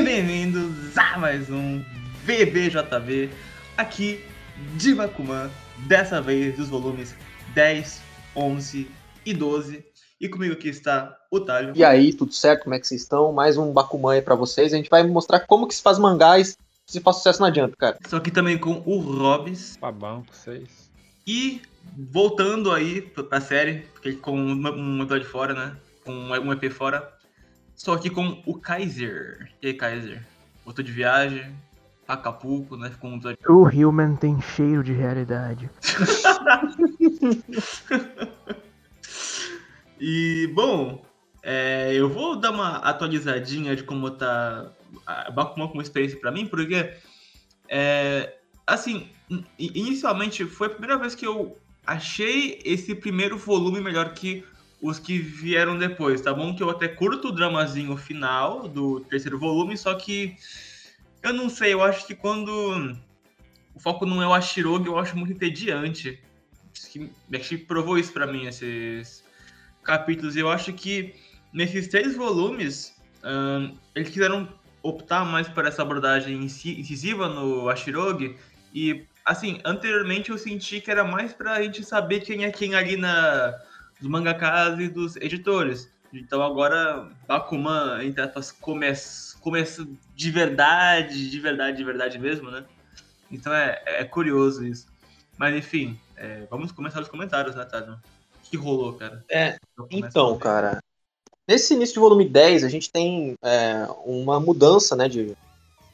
[0.00, 1.84] e bem-vindos a mais um
[2.24, 3.28] VBJV
[3.76, 4.24] aqui
[4.76, 7.14] de Bakuman, dessa vez dos volumes
[7.54, 8.00] 10,
[8.34, 8.90] 11
[9.26, 9.84] e 12.
[10.18, 11.74] E comigo aqui está o Talho.
[11.76, 12.62] E aí, tudo certo?
[12.62, 13.30] Como é que vocês estão?
[13.30, 14.72] Mais um Bakuman aí pra vocês.
[14.72, 16.56] A gente vai mostrar como que se faz mangás
[16.86, 17.98] se faz sucesso na Jump, cara.
[18.02, 19.76] Estou aqui também com o Robs.
[19.76, 20.90] Tá bom pra vocês.
[21.26, 21.60] E
[22.10, 25.76] voltando aí pra série, porque com um episódio fora, né?
[26.06, 27.19] Com um EP fora.
[27.80, 29.50] Estou aqui com o Kaiser.
[29.62, 30.22] E aí, Kaiser?
[30.66, 31.50] Voltou de viagem,
[32.06, 32.90] Acapulco, né?
[32.90, 33.18] Ficou um.
[33.48, 35.70] O Human tem cheiro de realidade.
[40.02, 41.04] E, bom,
[41.42, 44.70] é, eu vou dar uma atualizadinha de como tá
[45.06, 46.94] a Bakuman como experiência pra mim, porque,
[47.68, 48.34] é,
[48.66, 51.56] assim, in- inicialmente foi a primeira vez que eu
[51.86, 54.42] achei esse primeiro volume melhor que
[54.82, 56.54] os que vieram depois, tá bom?
[56.54, 60.36] Que eu até curto o dramazinho final do terceiro volume, só que
[61.22, 62.96] eu não sei, eu acho que quando
[63.74, 66.18] o foco não é o Ashirogi, eu acho muito entediante.
[66.74, 69.22] Acho acho que provou isso pra mim, esses
[69.82, 70.36] capítulos.
[70.36, 71.14] Eu acho que
[71.52, 74.48] nesses três volumes, ahn, eles quiseram
[74.82, 78.36] optar mais por essa abordagem inci- incisiva no Ashirogi.
[78.72, 82.96] E, assim, anteriormente eu senti que era mais pra gente saber quem é quem ali
[82.96, 83.58] na,
[84.00, 85.88] dos mangakas e dos editores.
[86.12, 92.64] Então agora Bakuman, entre aspas, começa, começa de verdade, de verdade, de verdade mesmo, né?
[93.30, 94.86] Então é, é curioso isso.
[95.38, 97.92] Mas enfim, é, vamos começar os comentários, né, Tado?
[97.92, 99.24] O que rolou, cara?
[99.30, 99.56] É,
[99.90, 100.82] Então, cara,
[101.48, 105.36] nesse início de volume 10, a gente tem é, uma mudança né, de,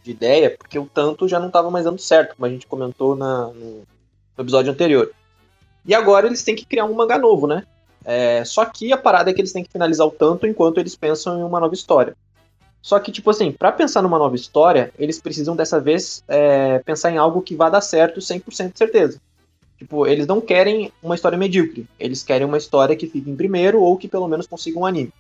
[0.03, 3.15] de ideia, porque o tanto já não estava mais dando certo, como a gente comentou
[3.15, 3.83] na- no,
[4.37, 5.13] no episódio anterior.
[5.85, 7.65] E agora eles têm que criar um mangá novo, né?
[8.09, 10.95] É, só que a parada é que eles têm que finalizar o tanto enquanto eles
[10.95, 12.17] pensam em uma nova história.
[12.81, 17.11] Só que, tipo assim, pra pensar numa nova história, eles precisam dessa vez é, pensar
[17.11, 19.21] em algo que vá dar certo 100% de certeza.
[19.77, 21.89] Tipo, eles não querem uma história medíocre.
[21.99, 25.13] Eles querem uma história que fique em primeiro ou que pelo menos consiga um anime.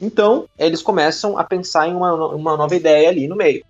[0.00, 3.62] Então, eles começam a pensar em uma, uma nova ideia ali no meio.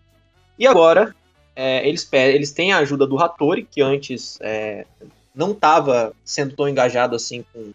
[0.56, 1.12] E agora,
[1.56, 4.86] é, eles, eles têm a ajuda do Hattori, que antes é,
[5.34, 7.72] não estava sendo tão engajado assim com,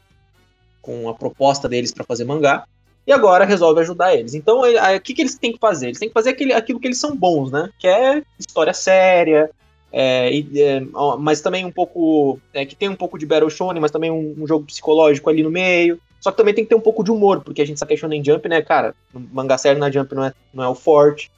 [0.85, 2.65] com a proposta deles para fazer mangá.
[3.07, 4.33] E agora resolve ajudar eles.
[4.33, 5.87] Então, o que, que eles têm que fazer?
[5.87, 7.69] Eles têm que fazer aquele, aquilo que eles são bons, né?
[7.77, 9.49] Que é história séria,
[9.97, 10.81] é, é,
[11.19, 12.39] mas também um pouco.
[12.53, 15.41] é, que tem um pouco de Battle Shonen, mas também um, um jogo psicológico ali
[15.41, 15.99] no meio.
[16.19, 17.93] Só que também tem que ter um pouco de humor, porque a gente sabe que
[17.93, 18.95] é Shonen Jump, né, cara?
[19.13, 21.31] Mangá sério na Jump não é, não é o forte.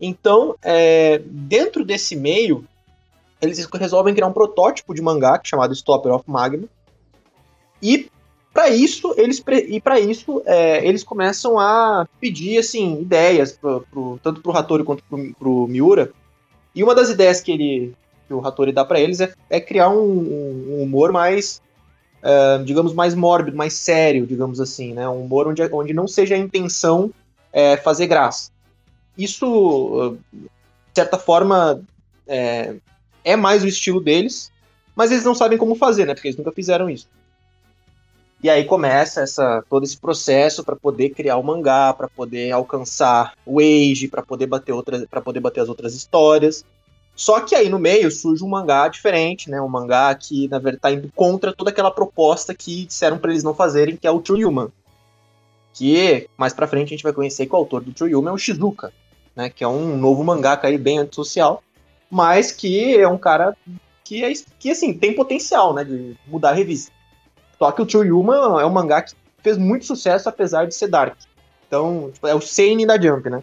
[0.00, 2.66] Então, é, dentro desse meio,
[3.40, 6.68] eles resolvem criar um protótipo de mangá chamado Stopper of Magma.
[7.80, 8.10] E
[8.52, 14.20] para isso, eles e para isso é, eles começam a pedir assim ideias pro, pro-
[14.22, 16.12] tanto pro Hattori quanto pro, pro Miura.
[16.74, 17.94] E uma das ideias que ele
[18.28, 21.60] que o Hattori dá para eles é, é criar um, um- um humor mais
[22.22, 25.08] ah, digamos mais mórbido, mais sério, digamos assim, né?
[25.08, 27.10] Um humor onde, onde não seja a intenção
[27.52, 28.50] é, fazer graça.
[29.18, 30.48] Isso, de
[30.94, 31.82] certa forma,
[32.26, 32.76] é,
[33.24, 34.50] é mais o estilo deles,
[34.94, 36.14] mas eles não sabem como fazer, né?
[36.14, 37.08] Porque eles nunca fizeram isso.
[38.42, 43.34] E aí começa essa, todo esse processo para poder criar o mangá, para poder alcançar
[43.46, 46.64] o Age, para poder bater outras, para poder bater as outras histórias.
[47.14, 49.60] Só que aí no meio surge um mangá diferente, né?
[49.60, 53.44] Um mangá que na verdade tá indo contra toda aquela proposta que disseram para eles
[53.44, 54.72] não fazerem, que é o True Human.
[55.72, 58.34] Que mais para frente a gente vai conhecer que o autor do True Human é
[58.34, 58.92] o Shizuka,
[59.36, 59.50] né?
[59.50, 61.62] Que é um novo mangaka aí bem antissocial,
[62.10, 63.56] mas que é um cara
[64.02, 65.84] que é que assim tem potencial, né?
[65.84, 66.90] De mudar a revista.
[67.62, 71.14] Só que o Human é um mangá que fez muito sucesso apesar de ser dark.
[71.68, 73.40] Então, tipo, é o Seinen da Jump, né?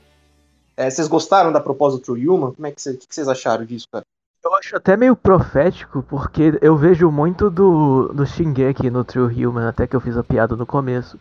[0.75, 2.51] É, vocês gostaram da proposta do Human?
[2.51, 4.03] Como é que, cê- que vocês acharam disso, cara?
[4.43, 9.69] Eu acho até meio profético, porque eu vejo muito do, do Shingeki no True Human,
[9.69, 11.17] até que eu fiz a piada no começo.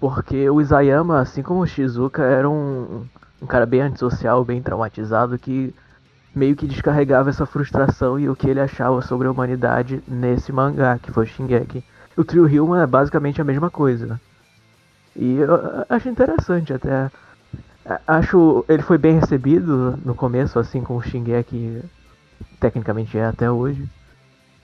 [0.00, 3.06] Porque o Isayama, assim como o Shizuka, era um,
[3.40, 5.72] um cara bem antissocial, bem traumatizado, que
[6.34, 10.98] meio que descarregava essa frustração e o que ele achava sobre a humanidade nesse mangá,
[10.98, 11.84] que foi Shingeki.
[12.16, 14.20] O True Human é basicamente a mesma coisa.
[15.16, 17.10] E eu acho interessante até.
[18.06, 21.82] Acho ele foi bem recebido no começo, assim como o Shingeki
[22.58, 23.88] tecnicamente é até hoje.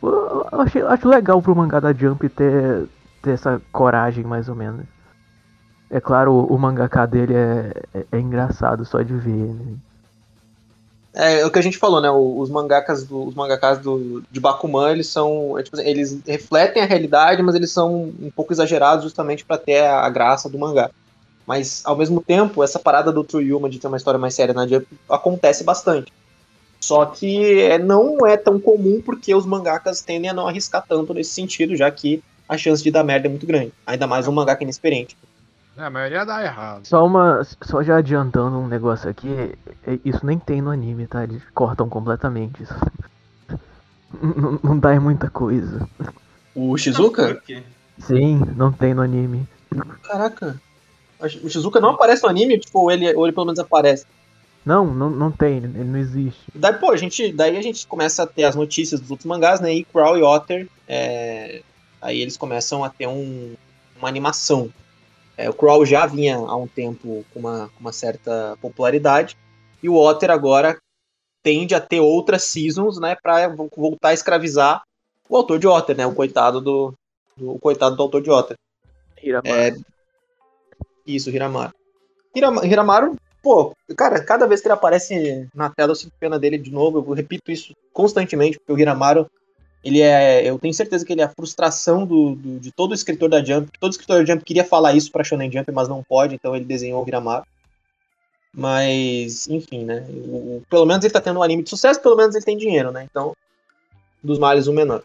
[0.02, 2.88] Eu achei, acho legal pro mangá da Jump ter,
[3.22, 4.86] ter essa coragem, mais ou menos.
[5.90, 9.54] É claro, o, o mangaka dele é, é, é engraçado só de ver.
[9.54, 9.74] Né?
[11.14, 12.10] É, é o que a gente falou, né?
[12.10, 15.58] Os mangakas do, os mangakas do, de Bakuman, eles são.
[15.58, 19.58] é, tipo assim, eles refletem a realidade, mas eles são um pouco exagerados justamente para
[19.58, 20.90] ter a, a graça do mangá.
[21.46, 24.54] Mas, ao mesmo tempo, essa parada do True Human de ter uma história mais séria
[24.54, 26.12] na Jump acontece bastante.
[26.80, 31.12] Só que é, não é tão comum porque os mangakas tendem a não arriscar tanto
[31.12, 33.72] nesse sentido, já que a chance de dar merda é muito grande.
[33.86, 35.16] Ainda mais um mangaka inexperiente.
[35.76, 36.86] É, a maioria dá errado.
[36.86, 37.42] Só uma.
[37.62, 39.28] Só já adiantando um negócio aqui,
[39.86, 41.22] é- isso nem tem no anime, tá?
[41.24, 42.74] Eles cortam completamente isso.
[44.12, 45.88] Não, não dá em muita coisa.
[46.52, 47.40] O Shizuka?
[47.96, 49.46] Sim, não tem no anime.
[50.02, 50.60] Caraca.
[51.20, 54.04] O Shizuka não aparece no anime, tipo, ou ele, ou ele pelo menos aparece.
[54.64, 56.40] Não, não, não tem, ele não existe.
[56.54, 59.60] Daí, pô, a gente, daí a gente começa a ter as notícias dos outros mangás,
[59.60, 59.72] né?
[59.72, 61.62] E Crow e Otter, é,
[62.02, 63.54] aí eles começam a ter um,
[63.96, 64.70] uma animação.
[65.40, 69.36] É, o Crow já vinha há um tempo com uma, uma certa popularidade,
[69.82, 70.76] e o Otter agora
[71.42, 73.16] tende a ter outras seasons, né?
[73.22, 74.82] Pra voltar a escravizar
[75.26, 76.06] o autor de Otter, né?
[76.06, 76.92] O coitado do,
[77.34, 78.56] do o coitado do autor de Otter.
[79.22, 79.54] Hiramaru.
[79.56, 79.74] É,
[81.06, 81.72] isso, Hiramaru.
[82.36, 86.58] Hirama- Hiramaru, pô, cara, cada vez que ele aparece na tela eu sinto pena dele
[86.58, 86.98] de novo.
[86.98, 89.26] Eu repito isso constantemente, porque o Hiramaru,
[89.84, 90.44] ele é.
[90.48, 93.70] Eu tenho certeza que ele é a frustração do, do- de todo escritor da Jump.
[93.78, 96.64] Todo escritor da Jump queria falar isso pra Shonen Jump, mas não pode, então ele
[96.64, 97.44] desenhou o Hiramaru.
[98.52, 100.04] Mas, enfim, né?
[100.08, 102.56] o- o- pelo menos ele tá tendo um anime de sucesso, pelo menos ele tem
[102.56, 103.06] dinheiro, né?
[103.08, 103.36] Então,
[104.22, 105.00] dos males o menor.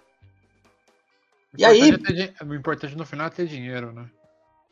[1.54, 4.06] O E aí- é ter O importante no final é ter dinheiro, né?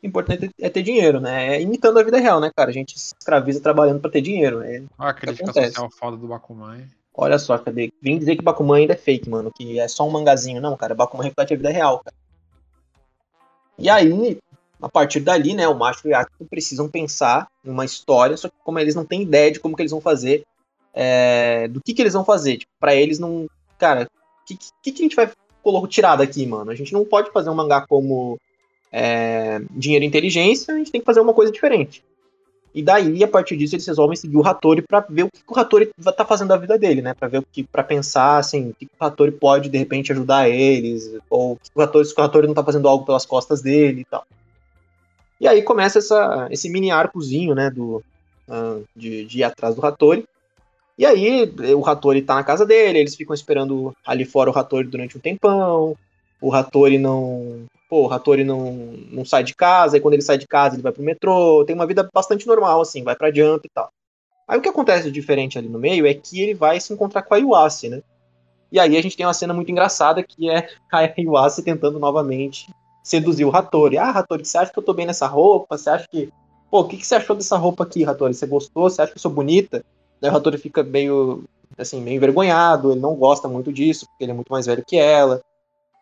[0.02, 1.54] O importante é ter dinheiro, né?
[1.56, 2.68] É imitando a vida real, né, cara?
[2.68, 4.60] A gente se escraviza trabalhando pra ter dinheiro.
[4.60, 6.84] É, Olha a crítica social foda do Bakuman.
[7.14, 7.92] Olha só, cadê?
[8.02, 9.52] Vem dizer que Bakuman ainda é fake, mano.
[9.54, 10.60] Que é só um mangazinho.
[10.60, 10.94] Não, cara.
[10.94, 12.16] Bakuman reflete a vida real, cara.
[13.78, 14.38] E aí,
[14.80, 18.54] a partir dali, né, o Macho e o Akito precisam pensar numa história, só que
[18.62, 20.44] como eles não têm ideia de como que eles vão fazer,
[20.92, 22.58] é, do que que eles vão fazer.
[22.58, 23.48] Tipo, pra eles não...
[23.78, 24.08] Cara,
[24.42, 25.30] o que, que, que a gente vai
[25.88, 26.70] tirar daqui, mano?
[26.70, 28.38] A gente não pode fazer um mangá como
[28.92, 32.04] é, Dinheiro e Inteligência, a gente tem que fazer uma coisa diferente.
[32.74, 35.58] E daí, a partir disso, eles resolvem seguir o Hattori pra ver o que o
[35.58, 37.14] Hattori vai tá fazendo da vida dele, né?
[37.14, 40.48] Pra ver o que, para pensar, assim, o que o Hattori pode, de repente, ajudar
[40.48, 44.00] eles, ou que o Hattori, se o Hattori não tá fazendo algo pelas costas dele
[44.00, 44.26] e tal.
[45.40, 48.02] E aí começa essa, esse mini arcozinho, né, do,
[48.48, 50.26] ah, de, de ir atrás do Hattori.
[50.98, 54.88] E aí, o Hattori tá na casa dele, eles ficam esperando ali fora o Hattori
[54.88, 55.96] durante um tempão.
[56.40, 57.64] O Hattori não.
[57.88, 58.72] Pô, o Hattori não,
[59.10, 61.64] não sai de casa, e quando ele sai de casa, ele vai pro metrô.
[61.64, 63.90] Tem uma vida bastante normal, assim, vai pra jump e tal.
[64.46, 67.22] Aí o que acontece de diferente ali no meio é que ele vai se encontrar
[67.22, 68.02] com a Iwase, né?
[68.70, 72.68] E aí a gente tem uma cena muito engraçada que é a Iwase tentando novamente
[73.02, 73.98] seduzir o Hattori.
[73.98, 75.76] Ah, Hattori, você acha que eu tô bem nessa roupa?
[75.76, 76.32] Você acha que.
[76.70, 78.34] Pô, o que, que você achou dessa roupa aqui, Hattori?
[78.34, 78.90] Você gostou?
[78.90, 79.84] Você acha que eu sou bonita?
[80.20, 81.44] Daí o Hattori fica meio,
[81.78, 84.96] assim, meio envergonhado, ele não gosta muito disso, porque ele é muito mais velho que
[84.96, 85.40] ela.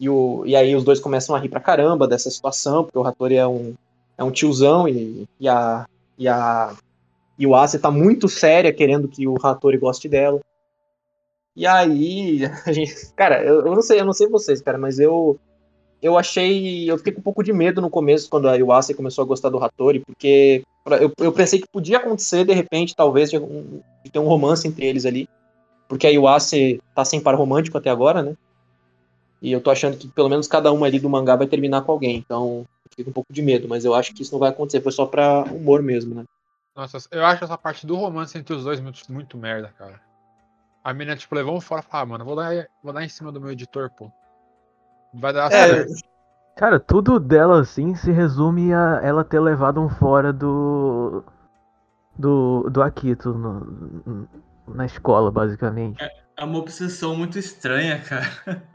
[0.03, 3.07] E, o, e aí os dois começam a rir pra caramba dessa situação, porque o
[3.07, 3.73] Hattori é um,
[4.19, 5.87] é um tiozão e, e a.
[6.19, 6.75] E a.
[7.39, 10.41] E o Ase tá muito séria, querendo que o Hattori goste dela.
[11.55, 12.95] E aí, a gente.
[13.15, 15.39] Cara, eu, eu não sei, eu não sei vocês, cara, mas eu.
[16.03, 16.91] Eu achei.
[16.91, 19.51] Eu fiquei com um pouco de medo no começo, quando a Iwase começou a gostar
[19.51, 20.65] do Hattori, porque
[21.01, 24.67] eu, eu pensei que podia acontecer, de repente, talvez, de, um- de ter um romance
[24.67, 25.29] entre eles ali.
[25.89, 28.35] Porque a Iwase tá sem par romântico até agora, né?
[29.43, 31.91] E eu tô achando que pelo menos cada uma ali do mangá vai terminar com
[31.91, 32.17] alguém.
[32.17, 32.65] Então,
[32.97, 34.81] com um pouco de medo, mas eu acho que isso não vai acontecer.
[34.81, 36.25] Foi só pra humor mesmo, né?
[36.77, 40.01] Nossa, eu acho essa parte do romance entre os dois muito, muito merda, cara.
[40.85, 43.09] A menina, tipo, levou um fora e falou, ah, mano, vou dar, vou dar em
[43.09, 44.11] cima do meu editor, pô.
[45.13, 45.93] Vai dar É, certo.
[46.57, 51.25] Cara, tudo dela assim se resume a ela ter levado um fora do.
[52.17, 54.29] do, do Akito no-
[54.69, 56.03] na escola, basicamente.
[56.03, 58.27] É uma obsessão muito estranha, cara.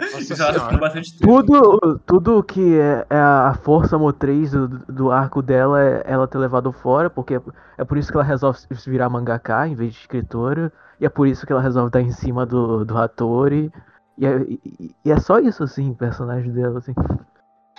[0.79, 1.31] Bastante tempo.
[1.43, 6.38] Tudo, tudo que é, é a força motriz do, do arco dela é ela ter
[6.38, 7.41] levado fora, porque é,
[7.77, 11.27] é por isso que ela resolve virar mangaka em vez de escritora, e é por
[11.27, 13.71] isso que ela resolve dar em cima do, do Hattori.
[14.17, 16.93] E é, e- e é só isso, assim, o personagem dela, assim.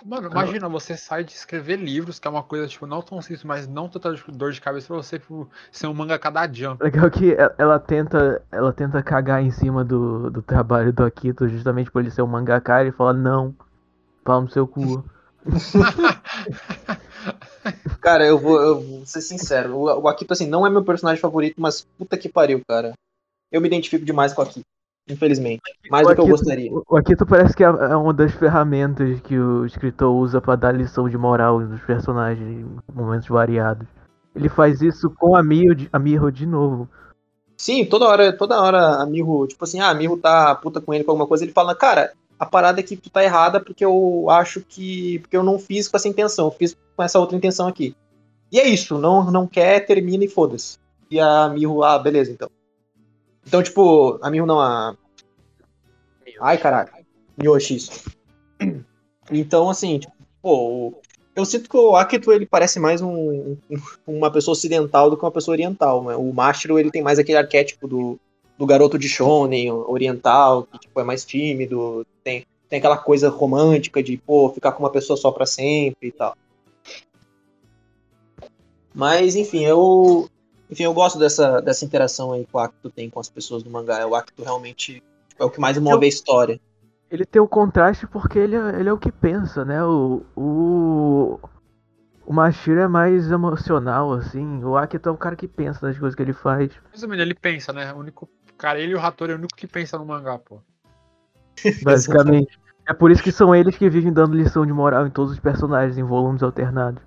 [0.04, 3.44] Mano, imagina, você sai de escrever livros, que é uma coisa, tipo, não tão simples,
[3.44, 6.82] mas não tanta dor de cabeça pra você, tipo, ser um mangaka da Jump.
[6.82, 11.90] Legal que ela tenta, ela tenta cagar em cima do, do trabalho do Akito justamente
[11.90, 13.54] por ele ser um mangaka e ele fala, não,
[14.24, 15.04] pau no seu cu.
[18.00, 19.76] Cara, eu vou, eu vou ser sincero.
[19.76, 22.92] O, o Akito, assim, não é meu personagem favorito, mas puta que pariu, cara.
[23.50, 24.66] Eu me identifico demais com o Akito.
[25.08, 25.62] Infelizmente.
[25.90, 26.70] Mais O do que eu gostaria.
[26.72, 30.72] O Akito parece que é é uma das ferramentas que o escritor usa pra dar
[30.72, 33.86] lição de moral nos personagens em momentos variados.
[34.34, 36.88] Ele faz isso com a Miho de, a Miho de novo.
[37.56, 40.94] Sim, toda hora, toda hora a Miho, tipo assim, ah, a Miho tá puta com
[40.94, 43.84] ele com alguma coisa, ele fala, cara, a parada é que tu tá errada porque
[43.84, 45.18] eu acho que.
[45.20, 47.96] Porque eu não fiz com essa intenção, eu fiz com essa outra intenção aqui.
[48.52, 50.78] E é isso, não, não quer, termina e foda-se.
[51.10, 52.48] E a Miho, ah, beleza, então.
[53.48, 54.94] Então, tipo, a Miho não, a.
[56.38, 56.90] Ai, caralho.
[57.38, 58.04] Miyoshi, isso.
[59.30, 60.12] Então, assim, tipo,
[60.42, 61.00] pô,
[61.34, 63.56] eu sinto que o Akito ele parece mais um,
[64.06, 66.04] uma pessoa ocidental do que uma pessoa oriental.
[66.04, 66.16] Né?
[66.16, 68.18] O Mashiro ele tem mais aquele arquétipo do,
[68.56, 74.02] do garoto de shonen oriental, que tipo, é mais tímido, tem, tem aquela coisa romântica
[74.02, 76.36] de pô, ficar com uma pessoa só para sempre e tal.
[78.94, 80.28] Mas enfim, eu
[80.70, 83.70] enfim, eu gosto dessa, dessa interação aí que o Akito tem com as pessoas do
[83.70, 84.06] mangá.
[84.06, 86.60] O Akito realmente tipo, é o que mais move a história
[87.10, 89.82] ele tem o contraste porque ele, é, ele é o que pensa, né?
[89.82, 91.40] O, o,
[92.24, 94.62] o Mashiro é mais emocional, assim.
[94.62, 96.70] O Akito é o cara que pensa nas coisas que ele faz.
[97.02, 97.92] Menos, ele pensa, né?
[97.92, 100.60] O único cara, ele e o Hattori é o único que pensa no mangá, pô.
[101.82, 102.58] Basicamente.
[102.86, 105.40] é por isso que são eles que vivem dando lição de moral em todos os
[105.40, 107.02] personagens em volumes alternados.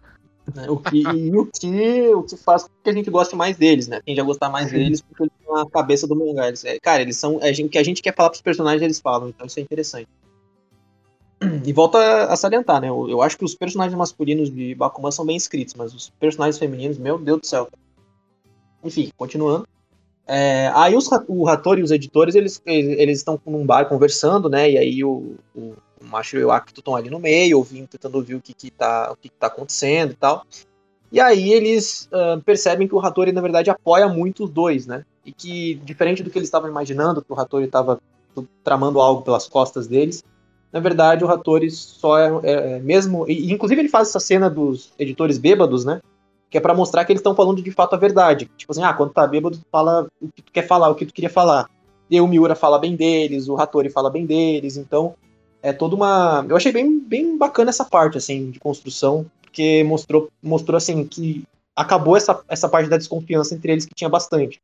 [0.55, 0.69] Né?
[0.69, 3.87] O que, e o que, o que faz com que a gente goste mais deles,
[3.87, 4.01] né?
[4.05, 6.47] Quem já gostar mais deles, porque eles estão na cabeça do mangá.
[6.47, 7.39] Eles, é, cara, eles são.
[7.41, 10.07] É, o que a gente quer falar pros personagens, eles falam, então isso é interessante.
[11.65, 12.89] E volta a salientar, né?
[12.89, 16.57] Eu, eu acho que os personagens masculinos de Bakuman são bem escritos, mas os personagens
[16.57, 17.67] femininos, meu Deus do céu.
[18.83, 19.67] Enfim, continuando.
[20.27, 24.69] É, aí os, o Hattori e os editores, eles, eles estão num bar conversando, né?
[24.69, 28.15] E aí o, o o Macho e o Akito estão ali no meio, ouvindo, tentando
[28.15, 30.43] ouvir o que, que, tá, o que, que tá acontecendo e tal.
[31.11, 35.05] E aí eles uh, percebem que o Hattori, na verdade, apoia muito os dois, né?
[35.25, 37.99] E que, diferente do que eles estavam imaginando, que o Hattori estava
[38.63, 40.23] tramando algo pelas costas deles,
[40.71, 43.29] na verdade o Hattori só é, é, é mesmo...
[43.29, 46.01] E, inclusive ele faz essa cena dos editores bêbados, né?
[46.49, 48.49] Que é para mostrar que eles estão falando de fato a verdade.
[48.57, 51.13] Tipo assim, ah, quando tá bêbado, fala o que tu quer falar, o que tu
[51.13, 51.69] queria falar.
[52.09, 55.13] E o Miura fala bem deles, o Hattori fala bem deles, então
[55.61, 56.45] é toda uma.
[56.49, 61.43] Eu achei bem, bem bacana essa parte, assim, de construção, porque mostrou, mostrou assim, que
[61.75, 64.61] acabou essa, essa parte da desconfiança entre eles que tinha bastante.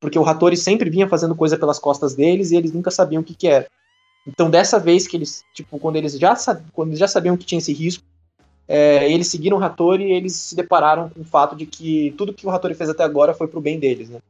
[0.00, 3.24] Porque o Hattori sempre vinha fazendo coisa pelas costas deles e eles nunca sabiam o
[3.24, 3.66] que, que era.
[4.26, 6.36] Então, dessa vez que eles, tipo, quando eles já,
[6.72, 8.04] quando eles já sabiam que tinha esse risco,
[8.68, 12.34] é, eles seguiram o Hattori e eles se depararam com o fato de que tudo
[12.34, 14.20] que o Hattori fez até agora foi pro bem deles, né?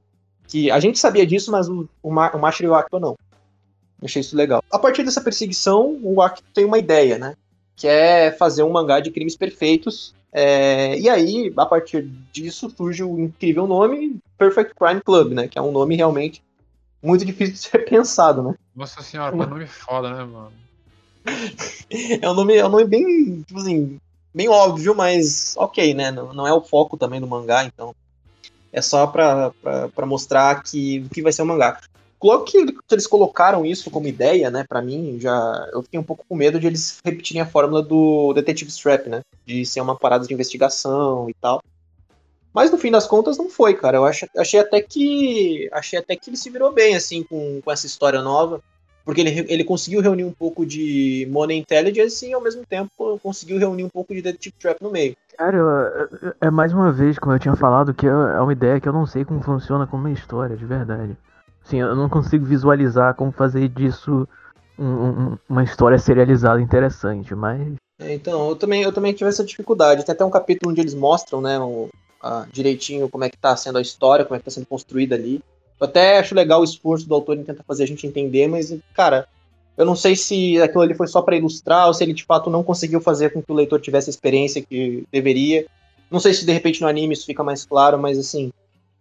[0.47, 3.17] Que a gente sabia disso, mas o, o, Ma o Mashiro Akito não.
[4.03, 4.63] Achei isso legal.
[4.71, 7.35] A partir dessa perseguição, o Akito tem uma ideia, né?
[7.77, 10.15] Que é fazer um mangá de crimes perfeitos.
[10.33, 10.99] É...
[10.99, 12.03] E aí, a partir
[12.33, 15.49] disso, surge o incrível nome Perfect Crime Club, né?
[15.49, 16.43] Que é um nome realmente
[17.03, 18.55] muito difícil de ser pensado, né?
[18.75, 20.53] Nossa senhora, que nome foda, né, mano?
[22.23, 24.01] é um nome, é um nome bem, tipo assim,
[24.33, 26.11] bem óbvio, mas ok, né?
[26.11, 27.95] Não, não é o foco também do mangá, então.
[28.73, 31.81] É só pra, pra, pra mostrar que o que vai ser o mangá.
[32.23, 36.25] Logo que eles colocaram isso como ideia, né, para mim, já eu fiquei um pouco
[36.29, 40.27] com medo de eles repetirem a fórmula do Detective Strap, né, de ser uma parada
[40.27, 41.63] de investigação e tal.
[42.53, 43.99] Mas no fim das contas não foi, cara.
[43.99, 47.71] Eu achei, achei até que achei até que ele se virou bem assim com, com
[47.71, 48.61] essa história nova,
[49.05, 53.59] porque ele, ele conseguiu reunir um pouco de Money Intelligence e ao mesmo tempo conseguiu
[53.59, 55.17] reunir um pouco de Detective Trap no meio.
[55.37, 56.09] Cara,
[56.41, 58.93] é mais uma vez, como eu tinha falado, que é, é uma ideia que eu
[58.93, 61.17] não sei como funciona como uma história, de verdade.
[61.69, 64.27] Sim, eu não consigo visualizar como fazer disso
[64.79, 67.75] um, um, uma história serializada interessante, mas.
[68.01, 70.05] É, então, eu também, eu também tive essa dificuldade.
[70.05, 71.89] Tem até um capítulo onde eles mostram, né, um,
[72.23, 75.15] a, direitinho como é que tá sendo a história, como é que tá sendo construída
[75.15, 75.43] ali.
[75.79, 78.75] Eu até acho legal o esforço do autor em tentar fazer a gente entender, mas,
[78.95, 79.29] cara,
[79.77, 82.49] eu não sei se aquilo ali foi só para ilustrar ou se ele de fato
[82.49, 85.67] não conseguiu fazer com que o leitor tivesse a experiência que deveria.
[86.11, 88.51] Não sei se de repente no anime isso fica mais claro, mas assim,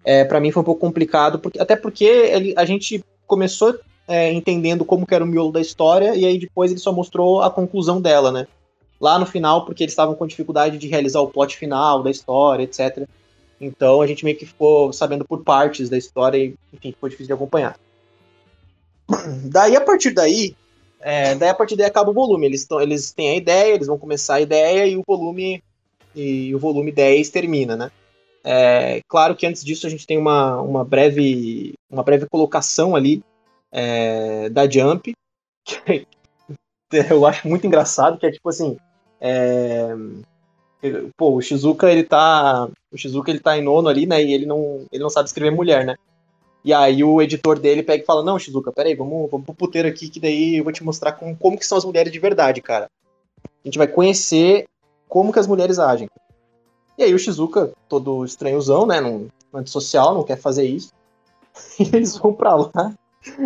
[0.08, 4.32] é, para mim foi um pouco complicado, porque, até porque ele, a gente começou é,
[4.32, 7.52] entendendo como que era o miolo da história, e aí depois ele só mostrou a
[7.52, 8.48] conclusão dela, né?
[9.02, 12.64] Lá no final, porque eles estavam com dificuldade de realizar o plot final da história,
[12.64, 13.06] etc.
[13.60, 17.28] Então a gente meio que ficou sabendo por partes da história e, enfim, ficou difícil
[17.28, 17.78] de acompanhar.
[19.44, 20.56] Daí, a partir daí,
[21.02, 22.46] é, daí a partir daí acaba o volume.
[22.46, 25.62] Eles, tão, eles têm a ideia, eles vão começar a ideia e o volume
[26.16, 27.92] e o volume 10 termina, né?
[28.50, 33.22] É, claro que antes disso a gente tem uma, uma, breve, uma breve colocação ali
[33.70, 35.12] é, da Jump,
[35.66, 36.08] que
[37.12, 38.78] eu acho muito engraçado, que é tipo assim.
[39.20, 39.94] É,
[41.18, 42.70] pô, o Shizuka ele tá.
[42.90, 44.24] O Shizuka ele tá em nono ali, né?
[44.24, 45.98] E ele não, ele não sabe escrever mulher, né?
[46.64, 49.90] E aí o editor dele pega e fala, não, Shizuka, peraí, vamos, vamos pro puteiro
[49.90, 52.62] aqui, que daí eu vou te mostrar como, como que são as mulheres de verdade,
[52.62, 52.90] cara.
[53.44, 54.66] A gente vai conhecer
[55.10, 56.08] como que as mulheres agem.
[56.98, 59.00] E aí o Shizuka, todo estranhozão, né?
[59.00, 60.92] Não, antissocial, não quer fazer isso.
[61.80, 62.94] E eles vão pra lá.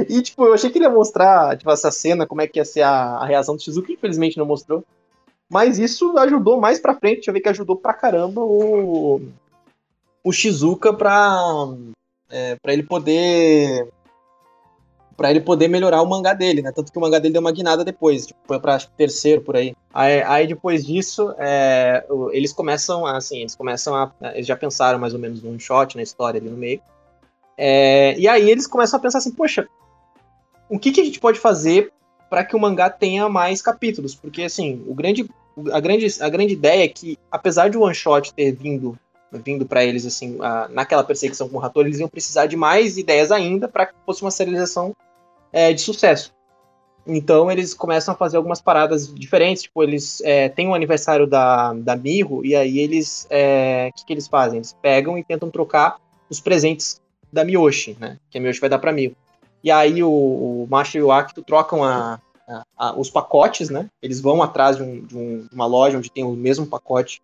[0.10, 2.66] E, tipo, eu achei que ele ia mostrar, tipo, essa cena, como é que ia
[2.66, 4.84] ser a, a reação do Shizuka, infelizmente não mostrou.
[5.50, 9.22] Mas isso ajudou mais pra frente, deixa eu ver que ajudou pra caramba o,
[10.24, 11.38] o Shizuka pra,
[12.30, 13.90] é, pra ele poder
[15.22, 16.72] para ele poder melhorar o mangá dele, né?
[16.72, 19.76] Tanto que o mangá dele deu uma guinada depois, tipo, foi pra terceiro por aí.
[19.94, 24.12] Aí, aí depois disso, é, eles começam, assim, eles começam a.
[24.34, 26.82] Eles já pensaram mais ou menos num shot na história ali no meio.
[27.56, 29.68] É, e aí eles começam a pensar assim, poxa,
[30.68, 31.94] o que, que a gente pode fazer
[32.28, 34.16] para que o mangá tenha mais capítulos?
[34.16, 35.30] Porque, assim, o grande,
[35.72, 38.98] a, grande, a grande ideia é que, apesar de o one shot ter vindo
[39.32, 42.98] vindo para eles assim a, naquela perseguição com o Rator, eles iam precisar de mais
[42.98, 44.94] ideias ainda para que fosse uma serialização
[45.52, 46.34] é, de sucesso.
[47.06, 51.26] Então eles começam a fazer algumas paradas diferentes, tipo, eles é, têm o um aniversário
[51.26, 53.26] da, da Mirro, e aí eles.
[53.26, 54.58] O é, que, que eles fazem?
[54.58, 55.98] Eles pegam e tentam trocar
[56.30, 57.02] os presentes
[57.34, 58.18] da Miyoshi, né?
[58.30, 59.16] Que a Miyoshi vai dar pra Mirro.
[59.64, 63.90] E aí o, o Macho e o Akito trocam a, a, a, os pacotes, né?
[64.02, 67.22] Eles vão atrás de, um, de um, uma loja onde tem o mesmo pacote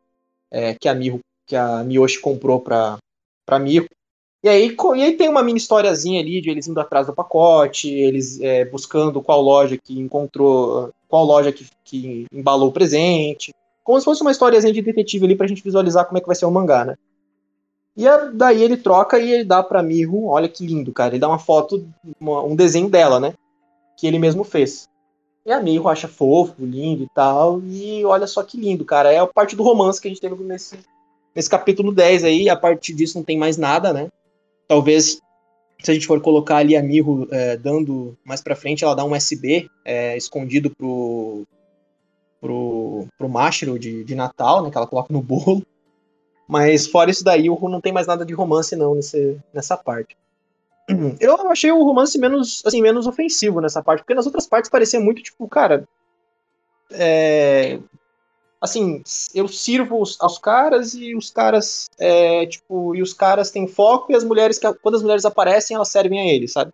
[0.51, 2.98] é, que a Mirro, que a Miyoshi comprou pra,
[3.46, 3.88] pra Mirro.
[4.44, 7.89] E aí, e aí tem uma mini historiazinha ali de eles indo atrás do pacote,
[7.89, 13.51] eles é, buscando qual loja que encontrou, qual loja que, que embalou o presente.
[13.84, 16.36] Como se fosse uma historiazinha de detetive ali pra gente visualizar como é que vai
[16.36, 16.96] ser o mangá, né?
[17.96, 21.13] E a, daí ele troca e ele dá pra Miho, olha que lindo, cara.
[21.13, 21.88] Ele dá uma foto,
[22.20, 23.34] uma, um desenho dela, né?
[23.98, 24.88] Que ele mesmo fez.
[25.44, 27.60] E a Miho acha fofo, lindo e tal.
[27.63, 29.12] E olha só que lindo, cara.
[29.12, 30.77] É a parte do romance que a gente teve nesse,
[31.34, 32.50] nesse capítulo 10 aí.
[32.50, 34.10] A partir disso não tem mais nada, né?
[34.67, 35.21] Talvez,
[35.81, 39.05] se a gente for colocar ali a Mirro é, dando mais pra frente, ela dá
[39.05, 41.45] um SB é, escondido pro,
[42.41, 44.71] pro, pro Mashiro de, de Natal, né?
[44.71, 45.63] Que ela coloca no bolo.
[46.47, 50.15] Mas fora isso daí, o não tem mais nada de romance não nesse, nessa parte.
[51.19, 55.00] Eu achei o romance menos, assim, menos ofensivo nessa parte, porque nas outras partes parecia
[55.00, 55.88] muito, tipo, cara.
[56.91, 57.79] É,
[58.69, 59.01] assim,
[59.33, 64.15] eu sirvo aos caras e os caras, é, tipo, e os caras têm foco e
[64.15, 66.71] as mulheres, quando as mulheres aparecem, elas servem a eles, sabe?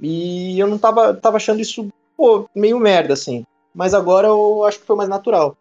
[0.00, 3.44] E eu não tava, tava achando isso, pô, meio merda, assim.
[3.74, 5.56] Mas agora eu acho que foi mais natural.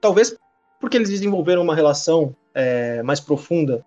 [0.00, 0.36] Talvez
[0.80, 3.84] porque eles desenvolveram uma relação é, mais profunda.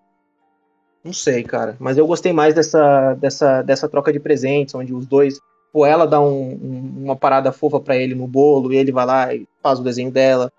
[1.03, 1.75] Não sei, cara.
[1.79, 5.39] Mas eu gostei mais dessa, dessa, dessa troca de presentes, onde os dois
[5.71, 9.05] Tipo, ela dá um, um, uma parada fofa para ele no bolo, e ele vai
[9.05, 10.51] lá e faz o desenho dela.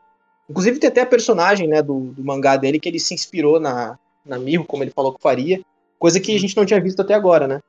[0.48, 3.98] Inclusive tem até a personagem, né, do, do mangá dele que ele se inspirou na,
[4.24, 5.60] na Miho, como ele falou que faria.
[5.98, 7.60] Coisa que a gente não tinha visto até agora, né?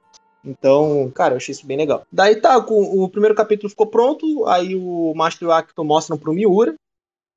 [0.43, 2.06] Então, cara, eu achei isso bem legal.
[2.12, 6.17] Daí tá, o, o primeiro capítulo ficou pronto, aí o Master e o Akito mostram
[6.17, 6.76] pro Miura,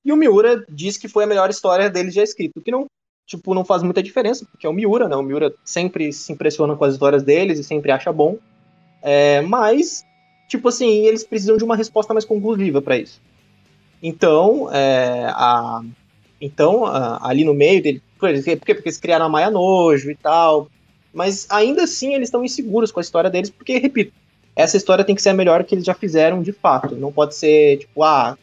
[0.05, 2.87] e o Miura diz que foi a melhor história dele já escrito, que não,
[3.27, 5.17] tipo, não faz muita diferença, porque é o Miura, né?
[5.17, 8.39] O Miura sempre se impressiona com as histórias deles e sempre acha bom.
[9.03, 10.05] É, mas,
[10.49, 13.21] tipo assim, eles precisam de uma resposta mais conclusiva para isso.
[14.03, 15.83] Então, é, a,
[16.41, 20.15] então a, ali no meio dele, por porque, porque eles criaram a Maia Nojo e
[20.15, 20.69] tal,
[21.13, 24.13] mas ainda assim eles estão inseguros com a história deles, porque, repito,
[24.55, 26.95] essa história tem que ser a melhor que eles já fizeram de fato.
[26.95, 28.37] Não pode ser, tipo, ah,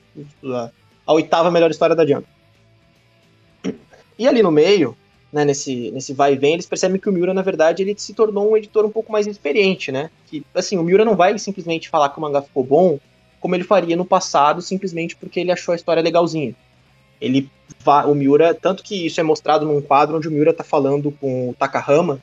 [1.06, 2.28] a oitava melhor história da Jump.
[4.18, 4.96] E ali no meio,
[5.32, 8.14] né, nesse, nesse vai e vem, eles percebem que o Miura, na verdade, ele se
[8.14, 10.12] tornou um editor um pouco mais experiente, né?
[10.28, 13.00] Que, assim, o Miura não vai simplesmente falar que o mangá ficou bom,
[13.44, 16.56] como ele faria no passado, simplesmente porque ele achou a história legalzinha.
[17.20, 17.50] Ele
[18.08, 21.50] o Miura, tanto que isso é mostrado num quadro onde o Miura tá falando com
[21.50, 22.22] o Takahama,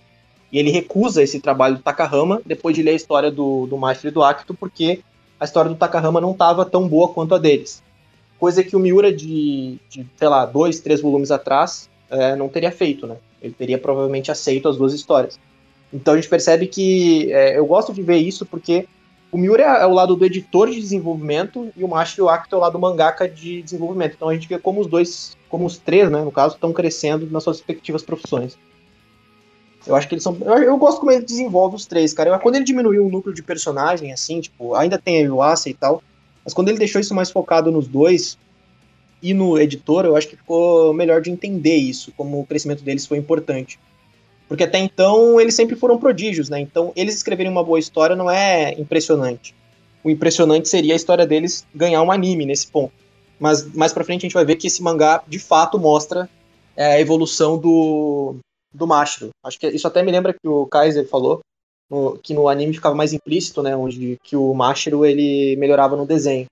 [0.51, 4.09] e ele recusa esse trabalho do Takahama depois de ler a história do, do Maestro
[4.09, 5.01] e do Akito, porque
[5.39, 7.83] a história do Takahama não estava tão boa quanto a deles.
[8.39, 12.73] Coisa que o Miura, de, de sei lá, dois, três volumes atrás, é, não teria
[12.73, 13.17] feito, né?
[13.43, 15.39] Ele teria provavelmente aceito as duas histórias.
[15.93, 18.89] Então a gente percebe que é, eu gosto de ver isso porque
[19.33, 22.61] o Miura é, o lado do editor de desenvolvimento e o Mashi Akito é o
[22.61, 24.15] lado do mangaka de desenvolvimento.
[24.15, 27.29] Então a gente vê como os dois, como os três, né, no caso, estão crescendo
[27.31, 28.59] nas suas respectivas profissões.
[29.87, 30.37] Eu acho que eles são.
[30.41, 32.31] Eu, eu, gosto como ele desenvolve os três, cara.
[32.31, 35.75] Eu, quando ele diminuiu o núcleo de personagem, assim, tipo, ainda tem a Yuasa e
[35.75, 36.03] tal,
[36.45, 38.37] mas quando ele deixou isso mais focado nos dois,
[39.23, 43.07] e no editor, eu acho que ficou melhor de entender isso, como o crescimento deles
[43.07, 43.79] foi importante.
[44.51, 46.59] Porque até então eles sempre foram prodígios, né?
[46.59, 49.55] Então eles escreverem uma boa história não é impressionante.
[50.03, 52.93] O impressionante seria a história deles ganhar um anime nesse ponto.
[53.39, 56.29] Mas mais pra frente a gente vai ver que esse mangá de fato mostra
[56.77, 58.39] é, a evolução do,
[58.75, 59.31] do Mashiro.
[59.45, 61.39] Acho que isso até me lembra que o Kaiser falou
[61.89, 63.77] no, que no anime ficava mais implícito, né?
[63.77, 66.47] Onde que o Mashiro ele melhorava no desenho.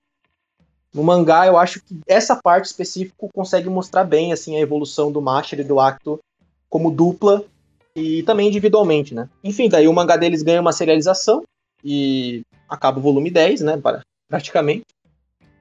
[0.93, 5.21] No mangá, eu acho que essa parte específica consegue mostrar bem assim a evolução do
[5.21, 6.17] Master e do Acto
[6.69, 7.43] como dupla
[7.95, 9.29] e também individualmente, né?
[9.43, 11.43] Enfim, daí o mangá deles ganha uma serialização
[11.83, 13.81] e acaba o volume 10, né,
[14.27, 14.85] praticamente.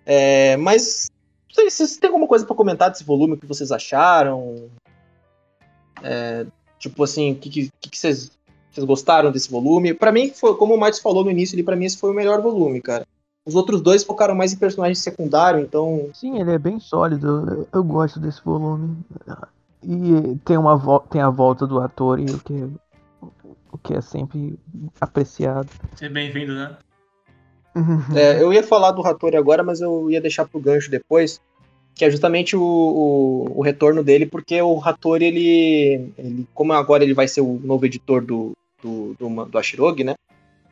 [0.04, 1.10] É, mas
[1.52, 4.70] Vocês, vocês têm alguma coisa pra comentar desse volume, o que vocês acharam?
[6.02, 6.46] É,
[6.78, 8.30] tipo assim, o que, que, que vocês,
[8.70, 9.94] vocês gostaram desse volume?
[9.94, 12.14] Pra mim, foi, como o Matos falou no início, ali, pra mim esse foi o
[12.14, 13.06] melhor volume, cara.
[13.46, 16.10] Os outros dois focaram mais em personagens secundários, então.
[16.12, 17.26] Sim, ele é bem sólido.
[17.48, 18.96] Eu, eu gosto desse volume.
[19.82, 22.68] E tem, uma tem a volta do ator, e o que,
[23.72, 24.58] o que é sempre
[25.00, 25.68] apreciado.
[25.94, 26.76] Seja bem-vindo, né?
[28.14, 31.40] É, eu ia falar do Hattori agora, mas eu ia deixar pro gancho depois,
[31.94, 37.04] que é justamente o, o, o retorno dele, porque o Hattori, ele, ele, como agora
[37.04, 40.14] ele vai ser o novo editor do, do, do, do Ashirogi, né?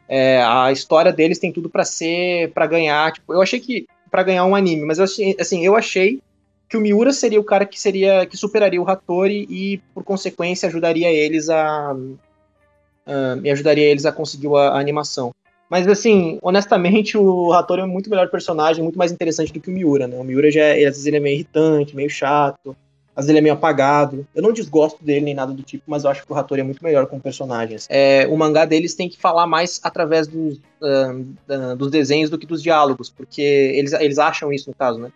[0.08, 4.22] É, a história deles tem tudo pra ser, pra ganhar, tipo, eu achei que pra
[4.22, 6.20] ganhar um anime, mas eu assim, eu achei
[6.68, 10.68] que o Miura seria o cara que seria que superaria o Hattori e por consequência
[10.68, 15.32] ajudaria eles a, a e ajudaria eles a conseguir a, a animação.
[15.68, 19.68] Mas assim, honestamente, o Hattori é um muito melhor personagem, muito mais interessante do que
[19.68, 20.16] o Miura, né?
[20.16, 22.76] O Miura já, às vezes ele é meio irritante, meio chato,
[23.16, 24.26] às vezes ele é meio apagado.
[24.34, 26.64] Eu não desgosto dele nem nada do tipo, mas eu acho que o Hattori é
[26.64, 27.78] muito melhor como personagem.
[27.88, 32.38] É, o mangá deles tem que falar mais através dos, uh, uh, dos desenhos do
[32.38, 35.10] que dos diálogos, porque eles, eles acham isso no caso, né?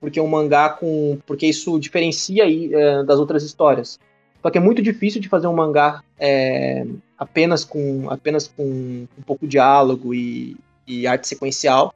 [0.00, 1.18] Porque um mangá com.
[1.26, 3.98] Porque isso diferencia aí uh, das outras histórias.
[4.42, 6.86] Só que é muito difícil de fazer um mangá é,
[7.18, 10.56] apenas com apenas com um pouco de diálogo e,
[10.86, 11.92] e, arte sequencial,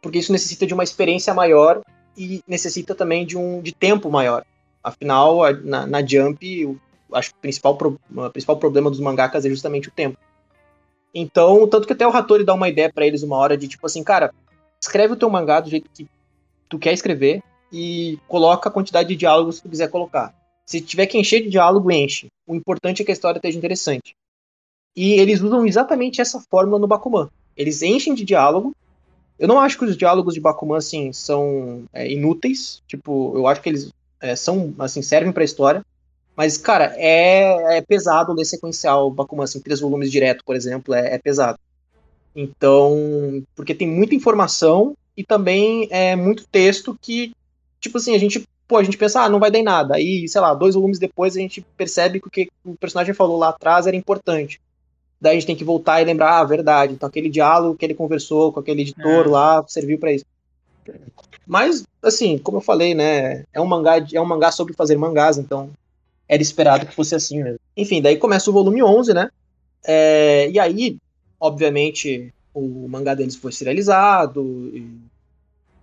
[0.00, 1.82] porque isso necessita de uma experiência maior
[2.16, 4.44] e necessita também de um de tempo maior.
[4.82, 6.78] Afinal, na, na Jump, eu
[7.12, 10.16] acho que o principal, o principal problema dos mangakas é justamente o tempo.
[11.14, 13.84] Então, tanto que até o Hattori dá uma ideia para eles uma hora de tipo
[13.86, 14.32] assim, cara,
[14.80, 16.08] escreve o teu mangá do jeito que
[16.68, 20.34] tu quer escrever e coloca a quantidade de diálogos que tu quiser colocar.
[20.64, 22.28] Se tiver que encher de diálogo, enche.
[22.46, 24.16] O importante é que a história esteja interessante.
[24.94, 27.28] E eles usam exatamente essa fórmula no Bakuman.
[27.56, 28.74] Eles enchem de diálogo.
[29.38, 32.82] Eu não acho que os diálogos de Bakuman assim são é, inúteis.
[32.86, 35.84] Tipo, eu acho que eles é, são assim servem para a história.
[36.34, 41.14] Mas cara, é, é pesado ler sequencial Bakuman assim, três volumes direto, por exemplo, é,
[41.14, 41.58] é pesado.
[42.34, 47.32] Então, porque tem muita informação e também é muito texto que,
[47.80, 49.94] tipo assim, a gente pô, a gente pensa, ah, não vai dar em nada.
[49.94, 53.38] Aí, sei lá, dois volumes depois a gente percebe que o que o personagem falou
[53.38, 54.60] lá atrás era importante.
[55.20, 56.92] Daí a gente tem que voltar e lembrar, ah, verdade.
[56.92, 59.28] Então aquele diálogo que ele conversou com aquele editor é.
[59.28, 60.24] lá serviu para isso.
[61.46, 65.38] Mas, assim, como eu falei, né, é um mangá, é um mangá sobre fazer mangás,
[65.38, 65.70] então
[66.28, 67.60] era esperado que fosse assim mesmo.
[67.76, 69.30] Enfim, daí começa o volume 11, né?
[69.84, 70.98] É, e aí,
[71.38, 74.42] obviamente, o mangá deles foi serializado
[74.74, 74.98] e,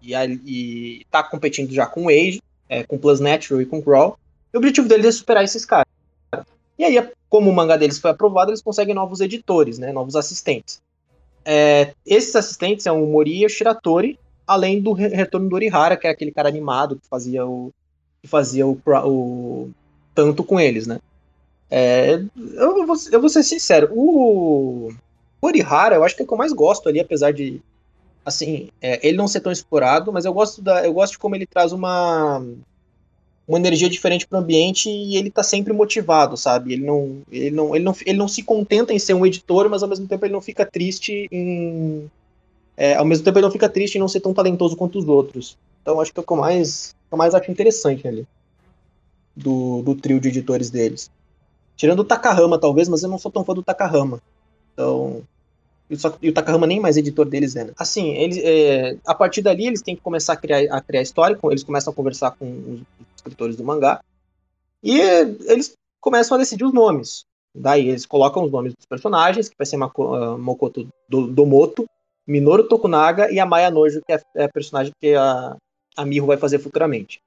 [0.04, 0.14] e,
[0.46, 2.42] e tá competindo já com o Age
[2.74, 4.18] é, com Plus Natural e com Crawl.
[4.54, 5.88] E o objetivo deles é superar esses caras.
[6.78, 10.82] E aí, como o mangá deles foi aprovado, eles conseguem novos editores, né, novos assistentes.
[11.46, 16.08] É, esses assistentes são o Mori e o Shiratori, além do retorno do Orihara, que
[16.08, 17.72] é aquele cara animado que fazia o
[18.22, 19.70] que fazia o, o
[20.16, 21.00] tanto com eles, né?
[21.70, 22.14] É,
[22.54, 24.94] eu, vou, eu vou ser sincero, o,
[25.42, 27.62] o Orihara eu acho que é o que eu mais gosto ali, apesar de
[28.26, 31.36] assim, é, ele não ser tão explorado, mas eu gosto da, eu gosto de como
[31.36, 32.44] ele traz uma
[33.46, 36.74] uma energia diferente para o ambiente e ele tá sempre motivado, sabe?
[36.74, 39.84] Ele não, ele não, ele não, ele não se contenta em ser um editor, mas
[39.84, 42.10] ao mesmo tempo ele não fica triste em
[42.76, 45.08] é, ao mesmo tempo ele não fica triste em não ser tão talentoso quanto os
[45.08, 45.58] outros.
[45.82, 48.26] Então acho que é o que eu mais, eu mais acho interessante ali
[49.36, 51.12] do, do trio de editores deles.
[51.76, 54.22] Tirando o Takahama, talvez, mas eu não sou tão fã do Takahama.
[54.74, 55.22] Então,
[55.98, 57.70] só, e o Takahama nem mais editor deles né?
[57.78, 61.38] Assim, eles, é, a partir dali eles têm que começar a criar, a criar história,
[61.44, 62.82] eles começam a conversar com os
[63.16, 64.02] escritores do mangá,
[64.84, 67.26] e eles começam a decidir os nomes.
[67.56, 71.86] Daí eles colocam os nomes dos personagens, que vai ser Mako, uh, Mokoto Domoto,
[72.26, 75.56] Minoru Tokunaga e a Maya Nojo, que é, é a personagem que a,
[75.96, 77.22] a Miho vai fazer futuramente.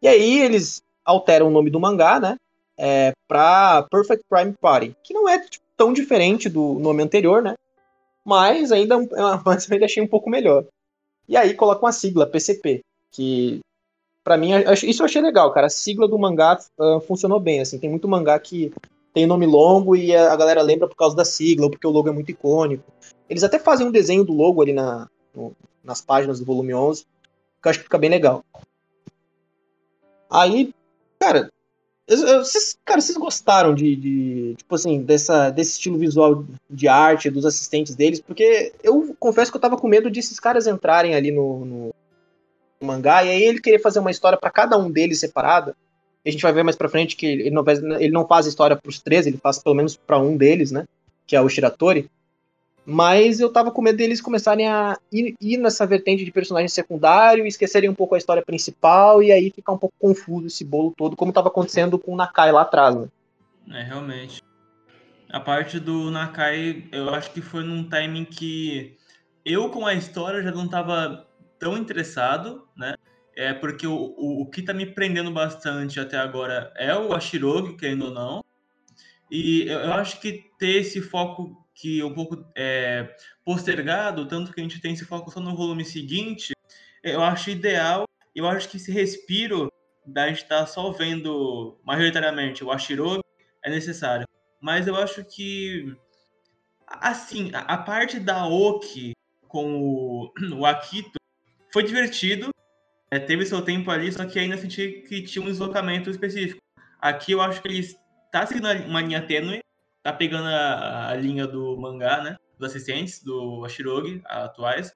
[0.00, 2.36] E aí eles alteram o nome do mangá, né?
[2.76, 7.54] É, pra Perfect Prime Party, que não é tipo, tão diferente do nome anterior, né?
[8.24, 8.96] Mas ainda,
[9.44, 10.64] mas ainda achei um pouco melhor.
[11.28, 13.60] E aí coloca uma sigla, PCP, que
[14.24, 14.50] para mim,
[14.84, 15.66] isso eu achei legal, cara.
[15.66, 17.78] A sigla do mangá uh, funcionou bem, assim.
[17.78, 18.72] Tem muito mangá que
[19.12, 22.08] tem nome longo e a galera lembra por causa da sigla ou porque o logo
[22.08, 22.84] é muito icônico.
[23.28, 27.02] Eles até fazem um desenho do logo ali na, no, nas páginas do volume 11,
[27.02, 28.44] que eu acho que fica bem legal.
[30.30, 30.72] Aí,
[31.18, 31.50] cara,
[32.08, 37.46] vocês, cara, vocês gostaram de, de, tipo assim, dessa, desse estilo visual de arte, dos
[37.46, 38.20] assistentes deles?
[38.20, 41.94] Porque eu confesso que eu tava com medo desses caras entrarem ali no, no,
[42.82, 45.76] mangá e aí ele querer fazer uma história para cada um deles separada.
[46.24, 47.64] A gente vai ver mais pra frente que ele não,
[47.98, 50.84] ele não faz história pros três, ele faz pelo menos para um deles, né?
[51.26, 52.08] Que é o Shiratori.
[52.84, 57.46] Mas eu tava com medo deles começarem a ir, ir, nessa vertente de personagem secundário,
[57.46, 61.16] esquecerem um pouco a história principal e aí ficar um pouco confuso esse bolo todo,
[61.16, 63.08] como tava acontecendo com o Nakai lá atrás, né?
[63.70, 64.42] É, realmente.
[65.30, 68.96] A parte do Nakai, eu acho que foi num timing que
[69.44, 71.26] eu com a história já não tava
[71.58, 72.96] tão interessado, né?
[73.34, 77.76] É porque o, o, o que tá me prendendo bastante até agora é o Ashirogi,
[77.76, 78.44] querendo ou não.
[79.30, 83.12] E eu, eu acho que ter esse foco que é um pouco é,
[83.44, 86.52] postergado, tanto que a gente tem esse foco só no volume seguinte,
[87.02, 88.04] eu acho ideal.
[88.32, 89.70] Eu acho que esse respiro
[90.06, 93.20] da gente estar tá só vendo majoritariamente o Ashirogi
[93.64, 94.24] é necessário.
[94.60, 95.92] Mas eu acho que,
[96.86, 99.12] assim, a, a parte da Oki
[99.48, 101.18] com o, o Akito
[101.72, 102.50] foi divertido,
[103.10, 106.60] é, teve seu tempo ali, só que ainda senti que tinha um deslocamento específico.
[107.00, 109.60] Aqui eu acho que ele está seguindo uma linha tênue,
[110.02, 112.36] tá pegando a, a, linha do mangá, né?
[112.58, 114.92] Dos assistentes, do Ashirogi, atuais.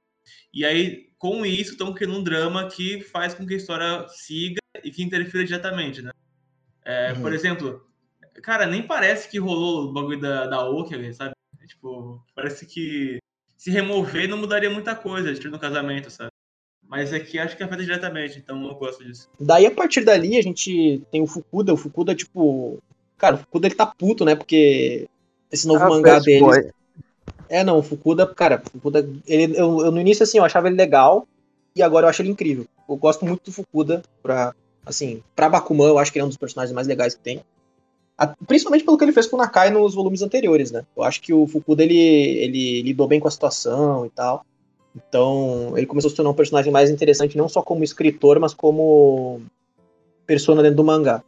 [0.53, 4.61] E aí, com isso, estão criando um drama que faz com que a história siga
[4.83, 6.11] e que interfira diretamente, né?
[6.85, 7.23] É, uhum.
[7.23, 7.87] Por exemplo,
[8.43, 11.35] cara, nem parece que rolou o bagulho da, da Oki sabe?
[11.61, 13.19] É, tipo, parece que
[13.57, 16.31] se remover não mudaria muita coisa, tipo, no casamento, sabe?
[16.89, 19.29] Mas aqui acho que afeta diretamente, então eu gosto disso.
[19.41, 21.75] Daí, a partir dali, a gente tem o Fukuda.
[21.75, 22.81] O Fukuda, tipo,
[23.19, 24.35] Cara, o Fukuda ele tá puto, né?
[24.35, 25.09] Porque
[25.51, 26.41] esse novo ah, mangá dele.
[26.41, 26.71] Boy.
[27.49, 30.69] É, não, o Fukuda, cara, o Fukuda, ele, eu, eu, no início, assim, eu achava
[30.69, 31.27] ele legal,
[31.75, 32.67] e agora eu acho ele incrível.
[32.89, 36.29] Eu gosto muito do Fukuda, pra, assim, pra Bakuman, eu acho que ele é um
[36.29, 37.43] dos personagens mais legais que tem.
[38.19, 40.85] A, principalmente pelo que ele fez com o Nakai nos volumes anteriores, né?
[40.97, 44.45] Eu acho que o Fukuda, ele, ele lidou bem com a situação e tal.
[44.97, 48.55] Então, ele começou a se tornar um personagem mais interessante, não só como escritor, mas
[48.55, 49.43] como
[50.27, 51.23] persona dentro do mangá.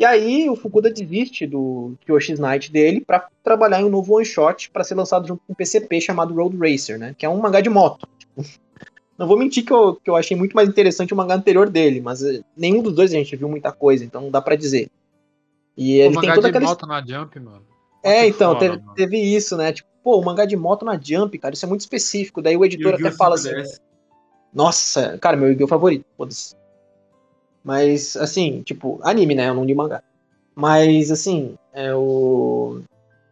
[0.00, 4.24] E aí o Fukuda desiste do Kyoshi Knight dele para trabalhar em um novo one
[4.24, 7.14] shot para ser lançado junto com um PCP chamado Road Racer, né?
[7.18, 8.08] Que é um mangá de moto.
[9.18, 12.00] Não vou mentir que eu, que eu achei muito mais interessante o mangá anterior dele,
[12.00, 14.90] mas eh, nenhum dos dois a gente viu muita coisa, então não dá para dizer.
[15.76, 17.62] E ele o tem toda de aquela moto na Jump, mano.
[18.02, 19.70] É, então, teve, teve, isso, né?
[19.70, 22.40] Tipo, pô, o mangá de moto na Jump, cara, isso é muito específico.
[22.40, 23.50] Daí o editor até fala assim.
[24.50, 26.58] Nossa, cara, meu yu favorito, foda-se.
[27.64, 29.48] Mas, assim, tipo, anime, né?
[29.48, 30.02] Eu não li mangá.
[30.54, 32.80] Mas, assim, é o.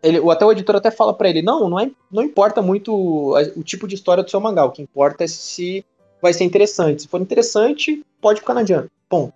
[0.03, 3.35] Ele, até o editor até fala para ele, não, não, é, não importa muito o,
[3.57, 5.85] o tipo de história do seu mangá, o que importa é se
[6.23, 7.03] vai ser interessante.
[7.03, 8.88] Se for interessante, pode ficar na Jump.
[9.11, 9.33] Bom.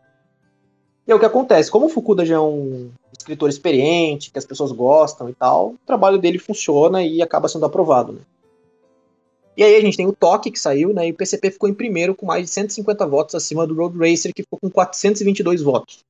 [1.06, 1.70] E é o que acontece.
[1.70, 5.78] Como o Fukuda já é um escritor experiente, que as pessoas gostam e tal, o
[5.84, 8.20] trabalho dele funciona e acaba sendo aprovado, né?
[9.56, 11.08] E aí a gente tem o Toque que saiu, né?
[11.08, 14.32] E o PCP ficou em primeiro com mais de 150 votos acima do Road Racer,
[14.34, 16.00] que ficou com 422 votos.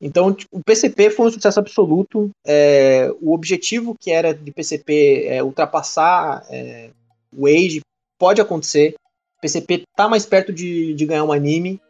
[0.00, 2.30] Então, tipo, o PCP foi um sucesso absoluto.
[2.46, 6.90] É, o objetivo que era de PCP é, ultrapassar é,
[7.36, 7.80] o Age
[8.18, 8.94] pode acontecer.
[9.38, 11.80] O PCP tá mais perto de, de ganhar um anime.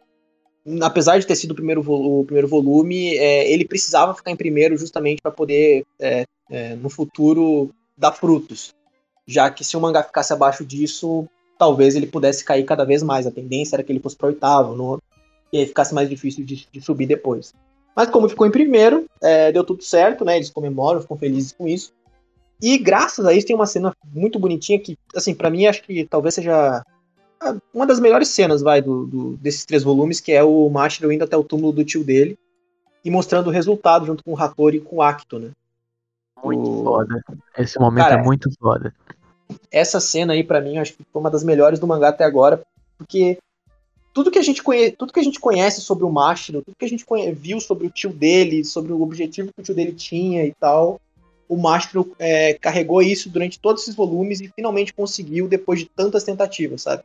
[0.81, 4.77] Apesar de ter sido o primeiro, o primeiro volume, é, ele precisava ficar em primeiro
[4.77, 8.73] justamente para poder, é, é, no futuro, dar frutos
[9.31, 13.25] já que se o mangá ficasse abaixo disso, talvez ele pudesse cair cada vez mais.
[13.25, 15.01] A tendência era que ele fosse para oitavo, no,
[15.53, 17.53] e aí ficasse mais difícil de, de subir depois.
[17.95, 20.35] Mas como ficou em primeiro, é, deu tudo certo, né?
[20.35, 21.93] Eles comemoram, ficam felizes com isso.
[22.61, 26.05] E graças a isso tem uma cena muito bonitinha que, assim, para mim acho que
[26.05, 26.83] talvez seja
[27.73, 31.23] uma das melhores cenas, vai, do, do, desses três volumes, que é o Mashiro indo
[31.23, 32.37] até o túmulo do tio dele
[33.03, 35.51] e mostrando o resultado junto com o Hattori e com o Akito, né?
[36.43, 36.83] Muito o...
[36.83, 37.23] foda.
[37.57, 38.93] Esse momento Cara, é muito foda.
[39.71, 42.61] Essa cena aí, para mim, acho que foi uma das melhores do mangá até agora,
[42.97, 43.37] porque
[44.13, 46.85] tudo que a gente conhece, tudo que a gente conhece sobre o Mashiro, tudo que
[46.85, 50.45] a gente viu sobre o tio dele, sobre o objetivo que o tio dele tinha
[50.45, 50.99] e tal,
[51.47, 56.23] o Mashiro é, carregou isso durante todos esses volumes e finalmente conseguiu depois de tantas
[56.23, 57.03] tentativas, sabe?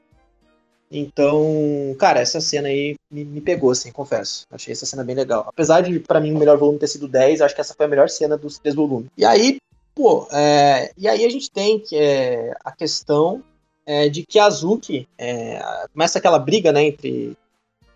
[0.90, 4.46] Então, cara, essa cena aí me, me, pegou, assim, confesso.
[4.50, 5.44] Achei essa cena bem legal.
[5.48, 7.88] Apesar de, para mim, o melhor volume ter sido 10, acho que essa foi a
[7.88, 9.10] melhor cena dos três volumes.
[9.16, 9.58] E aí,
[9.96, 13.42] pô, é, e aí a gente tem é, a questão
[13.86, 15.58] é, de que a Azuki, é,
[15.90, 17.34] começa aquela briga, né, entre,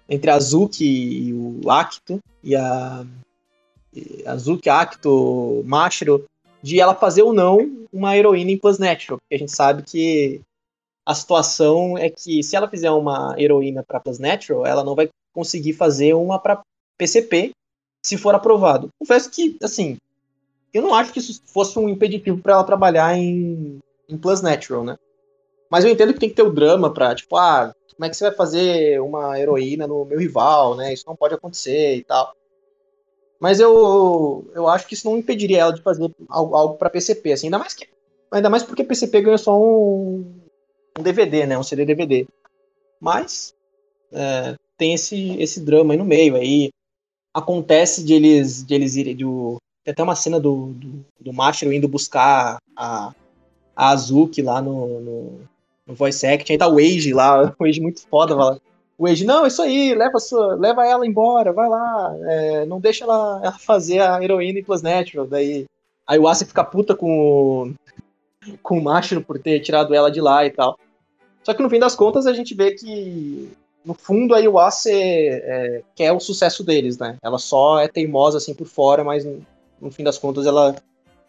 [0.09, 3.05] entre a Azuki e o Akito, e a,
[3.93, 6.25] e Azuki, Akito, Mashiro,
[6.63, 10.41] de ela fazer ou não uma heroína em Plus porque a gente sabe que
[11.05, 15.75] a situação é que se ela fizer uma heroína para Plus ela não vai conseguir
[15.75, 16.63] fazer uma para
[16.97, 17.51] PCP
[18.05, 18.89] se for aprovado.
[18.99, 19.97] Confesso que, assim,
[20.73, 23.79] eu não acho que isso fosse um impeditivo para ela trabalhar em,
[24.09, 24.99] em Plus Natural, né?
[25.71, 28.17] Mas eu entendo que tem que ter o drama pra, tipo, ah, como é que
[28.17, 30.93] você vai fazer uma heroína no meu rival, né?
[30.93, 32.35] Isso não pode acontecer e tal.
[33.39, 37.33] Mas eu, eu acho que isso não impediria ela de fazer algo, algo para PCP,
[37.33, 37.89] assim, ainda mais que
[38.31, 40.41] ainda mais porque PCP ganhou só um,
[40.99, 41.59] um DVD, né?
[41.59, 42.27] Um CD DVD.
[43.01, 43.55] Mas
[44.13, 46.37] é, tem esse, esse drama aí no meio.
[46.37, 46.71] Aí
[47.35, 49.17] acontece de eles, de eles irem.
[49.17, 53.13] Do, tem até uma cena do, do, do Mashiro indo buscar a,
[53.75, 55.41] a Azuki lá no, no,
[55.87, 56.53] no voice acting.
[56.53, 58.61] Aí tá o Age lá, o Age muito foda, fala.
[58.99, 63.05] O Age, não, isso aí, leva, sua, leva ela embora, vai lá, é, não deixa
[63.05, 65.27] ela, ela fazer a heroína em Plus Natural.
[65.27, 65.65] Daí,
[66.07, 70.21] aí o Asa fica puta com o, com o Mashiro por ter tirado ela de
[70.21, 70.79] lá e tal.
[71.43, 73.51] Só que no fim das contas a gente vê que
[73.83, 77.17] no fundo a Iwase é, quer o sucesso deles, né?
[77.23, 79.27] Ela só é teimosa assim por fora, mas
[79.81, 80.77] no, fim das contas ela,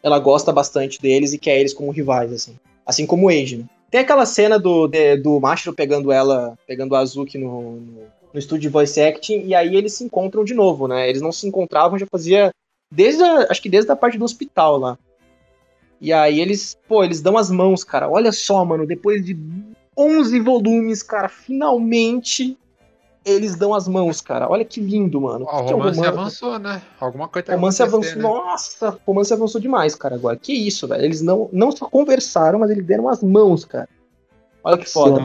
[0.04, 2.56] ela gosta bastante deles e quer eles como rivais, assim.
[2.86, 3.66] Assim como o Eiji, né?
[3.90, 4.90] Tem aquela cena do,
[5.22, 9.54] do Mashiro pegando ela, pegando a Azuki no, no, no estúdio de voice acting, e
[9.54, 11.10] aí eles se encontram de novo, né?
[11.10, 12.52] Eles não se encontravam, já fazia
[12.92, 14.98] desde a, acho que desde a parte do hospital lá.
[16.00, 18.10] E aí eles, pô, eles dão as mãos, cara.
[18.10, 19.38] Olha só, mano, depois de
[19.96, 22.58] 11 volumes, cara, finalmente
[23.26, 24.50] eles dão as mãos, cara.
[24.50, 25.46] Olha que lindo, mano.
[25.46, 26.82] o que romance, é romance avançou, né?
[27.00, 28.16] Alguma coisa tá romance avançou.
[28.16, 28.22] Né?
[28.22, 30.36] Nossa, o romance avançou demais, cara, agora.
[30.38, 31.04] Que isso, velho.
[31.04, 33.88] Eles não, não só conversaram, mas eles deram as mãos, cara.
[34.64, 35.22] Olha que foda.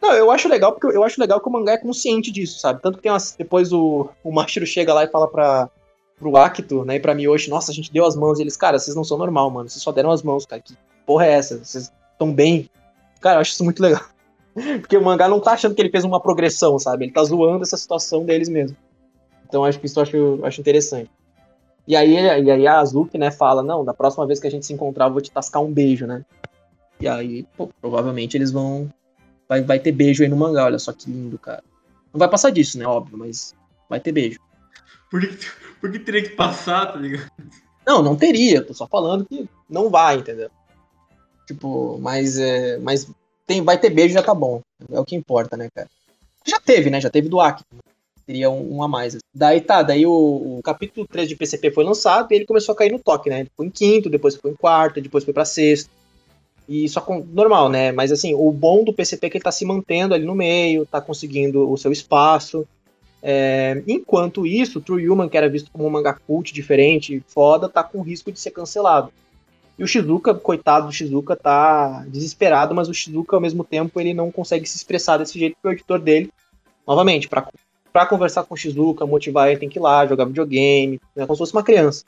[0.00, 2.82] Não, eu acho legal porque eu acho legal que o mangá é consciente disso, sabe?
[2.82, 5.70] Tanto que tem umas, depois o, o Mashiro chega lá e fala pra,
[6.18, 8.40] pro Akito, né, e pra Miyoshi, nossa, a gente deu as mãos.
[8.40, 9.68] E eles, cara, vocês não são normal, mano.
[9.68, 10.60] Vocês só deram as mãos, cara.
[10.60, 11.58] Que porra é essa?
[11.58, 12.68] Vocês estão bem?
[13.20, 14.02] Cara, eu acho isso muito legal.
[14.54, 17.06] Porque o mangá não tá achando que ele fez uma progressão, sabe?
[17.06, 18.76] Ele tá zoando essa situação deles mesmo.
[19.48, 21.10] Então acho que isso eu acho, acho interessante.
[21.86, 24.64] E aí, e aí a Azuki, né, fala, não, da próxima vez que a gente
[24.64, 26.24] se encontrar, eu vou te tascar um beijo, né?
[27.00, 28.88] E aí, pô, provavelmente eles vão.
[29.48, 31.62] Vai, vai ter beijo aí no mangá, olha só que lindo, cara.
[32.12, 32.86] Não vai passar disso, né?
[32.86, 33.54] Óbvio, mas
[33.88, 34.38] vai ter beijo.
[35.10, 35.36] Por que,
[35.80, 37.28] por que teria que passar, tá ligado?
[37.84, 40.50] Não, não teria, tô só falando que não vai, entendeu?
[41.46, 43.10] Tipo, mas, é, mas
[43.52, 44.60] tem, vai ter beijo já tá bom.
[44.90, 45.88] É o que importa, né, cara?
[46.46, 47.00] Já teve, né?
[47.00, 47.62] Já teve do Aki.
[48.26, 49.18] Teria um, um, a mais.
[49.34, 50.12] Daí tá, daí o,
[50.58, 53.40] o, capítulo 3 de PCP foi lançado e ele começou a cair no toque, né?
[53.40, 55.90] Ele foi em quinto, depois foi em quarto, depois foi pra sexto.
[56.68, 57.92] E só com, normal, né?
[57.92, 60.86] Mas assim, o bom do PCP é que ele tá se mantendo ali no meio,
[60.86, 62.66] tá conseguindo o seu espaço.
[63.20, 67.82] É, enquanto isso, True Human, que era visto como um manga cult diferente, foda, tá
[67.82, 69.12] com risco de ser cancelado.
[69.82, 74.14] E o Shizuka, coitado do Shizuka, tá desesperado, mas o Shizuka, ao mesmo tempo, ele
[74.14, 76.32] não consegue se expressar desse jeito, porque o editor dele,
[76.86, 81.26] novamente, para conversar com o Shizuka, motivar ele, tem que ir lá, jogar videogame, né,
[81.26, 82.04] como se fosse uma criança.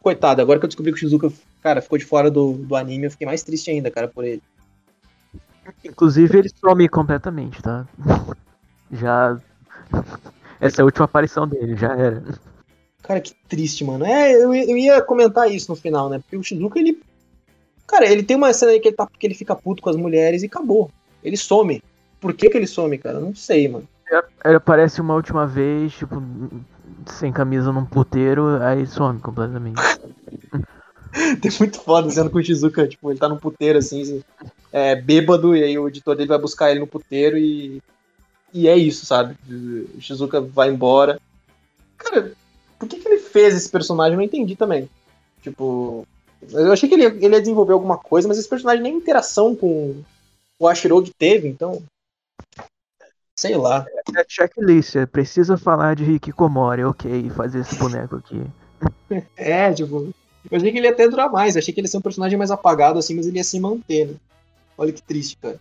[0.00, 3.08] Coitado, agora que eu descobri que o Shizuka, cara, ficou de fora do, do anime,
[3.08, 4.42] eu fiquei mais triste ainda, cara, por ele.
[5.84, 7.86] Inclusive, ele some completamente, tá?
[8.90, 9.38] Já.
[10.58, 12.24] Essa é a última aparição dele, já era.
[13.04, 14.04] Cara, que triste, mano.
[14.04, 16.18] É, eu, eu ia comentar isso no final, né?
[16.18, 17.00] Porque o Shizuka, ele.
[17.86, 19.96] Cara, ele tem uma cena aí que ele, tá, que ele fica puto com as
[19.96, 20.90] mulheres e acabou.
[21.22, 21.82] Ele some.
[22.18, 23.20] Por que, que ele some, cara?
[23.20, 23.86] Não sei, mano.
[24.42, 26.22] Ele aparece uma última vez, tipo,
[27.06, 29.80] sem camisa num puteiro, aí some completamente.
[31.42, 34.22] tem muito foda sendo com o Shizuka, tipo, ele tá num puteiro assim,
[34.72, 37.82] é, bêbado, e aí o editor dele vai buscar ele no puteiro e.
[38.52, 39.36] E é isso, sabe?
[39.50, 41.20] O Shizuka vai embora.
[41.98, 42.32] Cara,
[43.34, 44.12] fez esse personagem?
[44.12, 44.88] Eu não entendi também.
[45.42, 46.06] Tipo,
[46.52, 50.02] eu achei que ele, ele ia desenvolver alguma coisa, mas esse personagem nem interação com
[50.56, 51.82] o Ashirogi teve, então.
[53.36, 53.84] Sei lá.
[54.16, 58.40] É checklist, é, precisa falar de Hikikomori, ok, fazer esse boneco aqui.
[59.36, 60.14] é, tipo.
[60.50, 62.02] Eu achei que ele ia até durar mais, eu achei que ele ia ser um
[62.02, 64.14] personagem mais apagado assim, mas ele ia se manter, né?
[64.76, 65.58] Olha que triste, cara.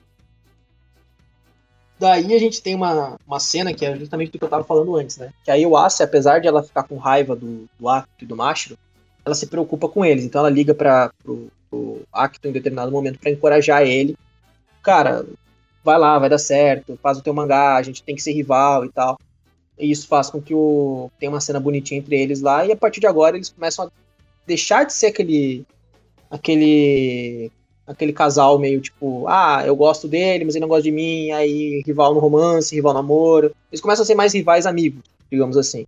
[2.04, 4.94] Daí a gente tem uma, uma cena que é justamente do que eu tava falando
[4.98, 5.32] antes, né?
[5.42, 8.78] Que a Iwase, apesar de ela ficar com raiva do, do Akito e do Mashiro,
[9.24, 10.26] ela se preocupa com eles.
[10.26, 14.18] Então ela liga para pro, pro Akito em determinado momento para encorajar ele.
[14.82, 15.26] Cara,
[15.82, 18.84] vai lá, vai dar certo, faz o teu mangá, a gente tem que ser rival
[18.84, 19.18] e tal.
[19.80, 22.76] E isso faz com que o tenha uma cena bonitinha entre eles lá e a
[22.76, 23.92] partir de agora eles começam a
[24.46, 25.66] deixar de ser aquele
[26.30, 27.50] aquele
[27.86, 31.82] aquele casal meio tipo, ah, eu gosto dele, mas ele não gosta de mim, aí
[31.86, 33.54] rival no romance, rival no namoro.
[33.72, 35.86] Eles começam a ser mais rivais amigos, digamos assim.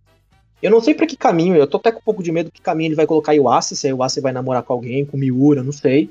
[0.62, 2.60] Eu não sei para que caminho, eu tô até com um pouco de medo que
[2.60, 5.62] caminho ele vai colocar o Iwase, se o Iwase vai namorar com alguém, com Miura,
[5.62, 6.10] não sei.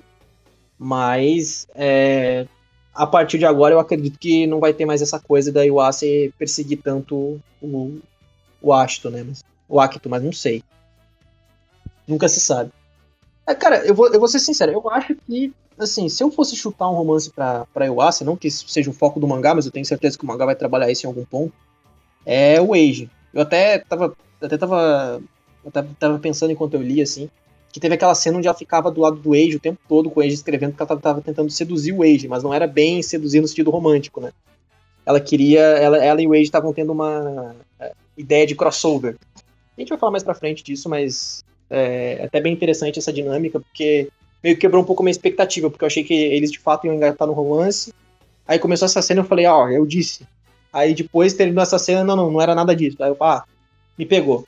[0.78, 2.46] Mas é,
[2.94, 6.34] a partir de agora eu acredito que não vai ter mais essa coisa da Iwase
[6.38, 8.00] perseguir tanto o,
[8.62, 9.26] o Ashton, né?
[9.68, 10.64] O Akito, mas não sei.
[12.08, 12.72] Nunca se sabe.
[13.48, 16.56] É, cara, eu vou, eu vou ser sincero, eu acho que assim, se eu fosse
[16.56, 19.66] chutar um romance pra, pra Iwasa, não que isso seja o foco do mangá, mas
[19.66, 21.54] eu tenho certeza que o mangá vai trabalhar isso em algum ponto,
[22.26, 23.10] é o Age.
[23.34, 25.22] Eu até tava, até tava,
[25.64, 27.30] eu tava pensando enquanto eu li, assim,
[27.72, 30.22] que teve aquela cena onde ela ficava do lado do Age o tempo todo com
[30.22, 33.42] o Age escrevendo porque ela tava tentando seduzir o Age, mas não era bem seduzir
[33.42, 34.32] no sentido romântico, né?
[35.06, 39.18] Ela queria, ela, ela e o Age estavam tendo uma é, ideia de crossover.
[39.78, 43.12] A gente vai falar mais pra frente disso, mas é, é até bem interessante essa
[43.12, 44.08] dinâmica, porque
[44.46, 46.86] meio que quebrou um pouco a minha expectativa, porque eu achei que eles de fato
[46.86, 47.92] iam engatar no romance.
[48.48, 50.28] Aí começou essa cena e eu falei, ó, oh, eu disse.
[50.72, 53.02] Aí depois terminou essa cena, não, não, não era nada disso.
[53.02, 53.44] Aí eu, ah,
[53.98, 54.48] me pegou.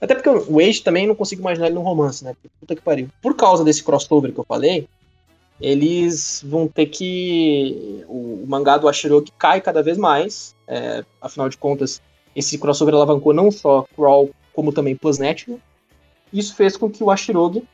[0.00, 2.36] Até porque o Age também não consigo imaginar ele num romance, né?
[2.60, 3.08] Puta que pariu.
[3.20, 4.86] Por causa desse crossover que eu falei,
[5.60, 8.04] eles vão ter que.
[8.06, 10.54] O, o mangá do Ashirogi cai cada vez mais.
[10.68, 12.00] É, afinal de contas,
[12.36, 15.58] esse crossover alavancou não só Crawl, como também Plus Natural.
[16.32, 17.64] Isso fez com que o Ashirogi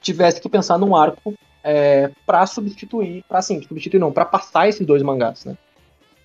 [0.00, 4.86] tivesse que pensar num arco é, para substituir, para assim, substituir não, para passar esses
[4.86, 5.56] dois mangás, né?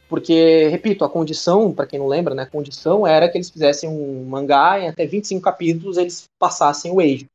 [0.07, 3.89] Porque, repito, a condição, para quem não lembra, né, a condição era que eles fizessem
[3.89, 7.27] um mangá em até 25 capítulos eles passassem o Age.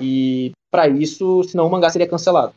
[0.00, 2.52] E para isso, senão o mangá seria cancelado.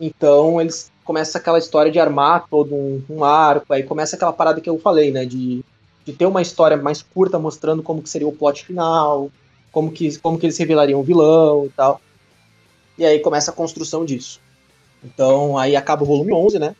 [0.00, 4.60] Então eles começa aquela história de armar todo um, um, arco, aí começa aquela parada
[4.60, 5.62] que eu falei, né, de,
[6.04, 9.30] de ter uma história mais curta mostrando como que seria o plot final,
[9.70, 12.00] como que, como que eles revelariam o vilão e tal.
[12.98, 14.40] E aí começa a construção disso.
[15.02, 16.76] Então aí acaba o volume 11, né?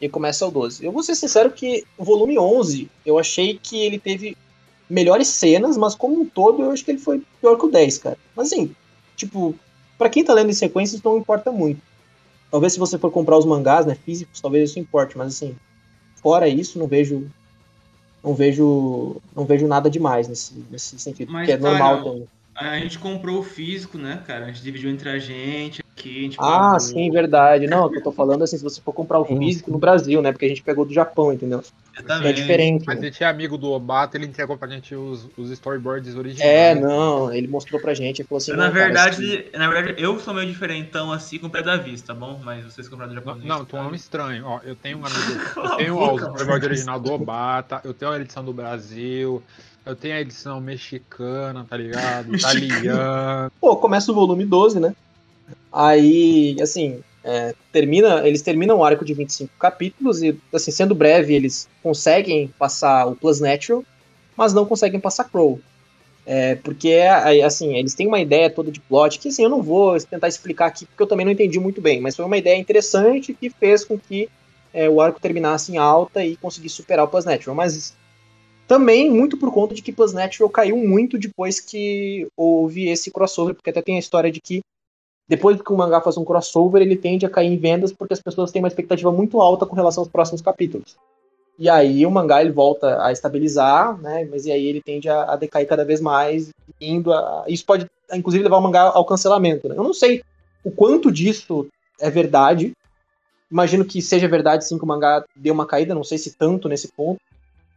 [0.00, 0.84] e começa o 12.
[0.84, 4.36] Eu vou ser sincero que o volume 11, eu achei que ele teve
[4.88, 7.98] melhores cenas, mas como um todo eu acho que ele foi pior que o 10,
[7.98, 8.18] cara.
[8.34, 8.74] Mas assim,
[9.16, 9.54] tipo,
[9.98, 11.80] para quem tá lendo em sequência, isso não importa muito.
[12.50, 15.56] Talvez se você for comprar os mangás, né, físicos, talvez isso importe, mas assim,
[16.16, 17.28] fora isso, não vejo
[18.22, 22.28] não vejo não vejo nada demais nesse, nesse sentido, mas, que é normal também.
[22.56, 24.46] A gente comprou o físico, né, cara?
[24.46, 26.80] A gente dividiu entre a gente A gente ah, pagou...
[26.80, 27.66] sim, verdade.
[27.66, 30.30] Não, eu tô falando assim, se você for comprar o físico no Brasil, né?
[30.30, 31.62] Porque a gente pegou do Japão, entendeu?
[32.22, 32.84] É diferente.
[32.86, 33.06] Mas né?
[33.06, 36.50] a gente é amigo do Obata, ele entregou pra gente os, os storyboards originais.
[36.50, 38.52] É, não, ele mostrou pra gente, ele falou assim.
[38.52, 42.12] Na verdade, cara, na verdade, eu sou meio diferentão assim com o pé da vista,
[42.12, 42.38] tá bom?
[42.44, 43.36] Mas vocês compraram do Japão.
[43.36, 44.44] Não, não tô um nome estranho.
[44.44, 45.40] Ó, eu tenho um amigo.
[45.56, 49.42] eu tenho o storyboard original do Obata, eu tenho a edição do Brasil.
[49.86, 52.34] Eu tenho a edição mexicana, tá ligado?
[52.36, 53.52] Italiana.
[53.60, 54.94] Pô, começa o volume 12, né?
[55.72, 61.34] Aí, assim, é, termina, eles terminam o arco de 25 capítulos e, assim, sendo breve,
[61.34, 63.84] eles conseguem passar o Plus Natural,
[64.36, 65.60] mas não conseguem passar Crow.
[66.24, 66.92] É, porque,
[67.44, 70.66] assim, eles têm uma ideia toda de plot que, assim, eu não vou tentar explicar
[70.66, 73.84] aqui porque eu também não entendi muito bem, mas foi uma ideia interessante que fez
[73.84, 74.28] com que
[74.72, 77.54] é, o arco terminasse em alta e conseguisse superar o Plus Natural.
[77.54, 77.94] Mas
[78.66, 83.54] também muito por conta de que Plus Natural caiu muito depois que houve esse crossover,
[83.54, 84.62] porque até tem a história de que
[85.28, 88.20] depois que o mangá faz um crossover, ele tende a cair em vendas porque as
[88.20, 90.96] pessoas têm uma expectativa muito alta com relação aos próximos capítulos.
[91.58, 94.26] E aí o mangá ele volta a estabilizar, né?
[94.30, 96.50] Mas e aí ele tende a, a decair cada vez mais,
[96.80, 99.68] indo a, isso pode inclusive levar o mangá ao cancelamento.
[99.68, 99.74] Né?
[99.76, 100.22] Eu não sei
[100.62, 101.66] o quanto disso
[102.00, 102.72] é verdade.
[103.50, 106.68] Imagino que seja verdade sim que o mangá deu uma caída, não sei se tanto
[106.68, 107.20] nesse ponto.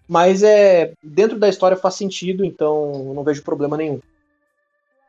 [0.07, 3.99] Mas é dentro da história faz sentido, então não vejo problema nenhum.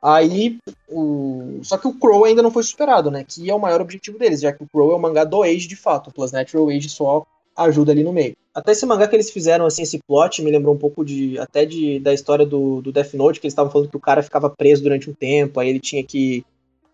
[0.02, 1.60] Aí, o...
[1.62, 3.24] só que o Crow ainda não foi superado, né?
[3.26, 5.68] Que é o maior objetivo deles, já que o Crow é o mangá do Age
[5.68, 6.08] de fato.
[6.08, 7.26] O Plus Natural Age só
[7.56, 8.34] ajuda ali no meio.
[8.54, 11.64] Até esse mangá que eles fizeram, assim, esse plot me lembrou um pouco de até
[11.64, 14.50] de, da história do, do Death Note, que eles estavam falando que o cara ficava
[14.50, 16.44] preso durante um tempo, aí ele tinha que.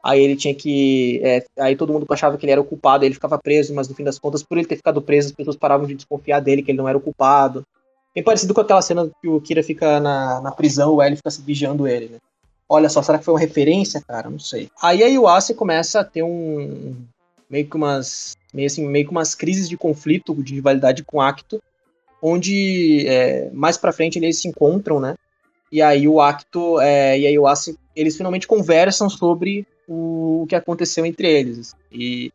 [0.02, 1.20] Aí ele tinha que.
[1.22, 3.88] É, aí todo mundo achava que ele era o culpado, aí ele ficava preso, mas
[3.88, 6.62] no fim das contas, por ele ter ficado preso, as pessoas paravam de desconfiar dele,
[6.62, 7.64] que ele não era o culpado.
[8.14, 11.30] Bem parecido com aquela cena que o Kira fica na, na prisão, o L fica
[11.30, 12.18] se vigiando ele, né?
[12.68, 14.28] Olha só, será que foi uma referência, cara?
[14.28, 14.68] Não sei.
[14.82, 16.96] Aí a Yuasa começa a ter um.
[17.48, 18.36] meio que umas.
[18.52, 21.62] meio assim, meio que umas crises de conflito, de rivalidade com o Acto,
[22.20, 25.14] onde é, mais pra frente eles se encontram, né?
[25.70, 30.54] E aí o Acto é, e a Yuasa, eles finalmente conversam sobre o, o que
[30.54, 31.74] aconteceu entre eles.
[31.92, 32.32] E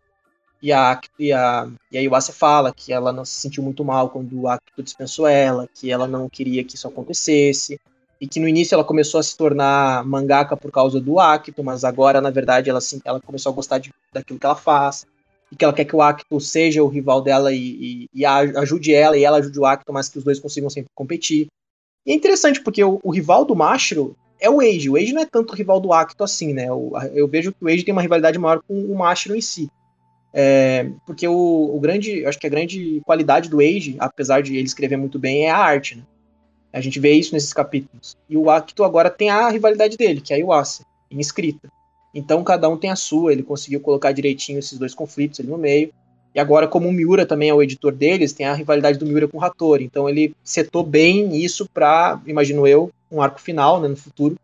[0.61, 4.09] e a, e a, e a Iwase fala que ela não se sentiu muito mal
[4.09, 7.79] quando o Akito dispensou ela, que ela não queria que isso acontecesse,
[8.22, 11.84] e que no início ela começou a se tornar mangaka por causa do Akito, mas
[11.84, 15.07] agora, na verdade, ela, ela começou a gostar de, daquilo que ela faz,
[15.51, 18.93] e que ela quer que o Akito seja o rival dela e, e, e ajude
[18.93, 21.47] ela, e ela ajude o Akito, mas que os dois consigam sempre competir.
[22.05, 24.89] E é interessante, porque o, o rival do Mashiro é o Age.
[24.89, 26.69] O Age não é tanto rival do Akito assim, né?
[26.69, 29.67] Eu, eu vejo que o Age tem uma rivalidade maior com o Mashiro em si.
[30.32, 34.65] É, porque o, o, grande, acho que a grande qualidade do Age, apesar de ele
[34.65, 36.03] escrever muito bem, é a arte, né?
[36.74, 38.17] A gente vê isso nesses capítulos.
[38.30, 41.69] E o Akito agora tem a rivalidade dele, que é a Iwasa, em escrita.
[42.13, 45.57] Então cada um tem a sua, ele conseguiu colocar direitinho esses dois conflitos ali no
[45.57, 45.91] meio.
[46.34, 49.28] E agora, como o Miura também é o editor deles, tem a rivalidade do Miura
[49.28, 49.84] com o Hattori.
[49.84, 54.38] Então ele setou bem isso para, imagino eu, um arco final né, no futuro,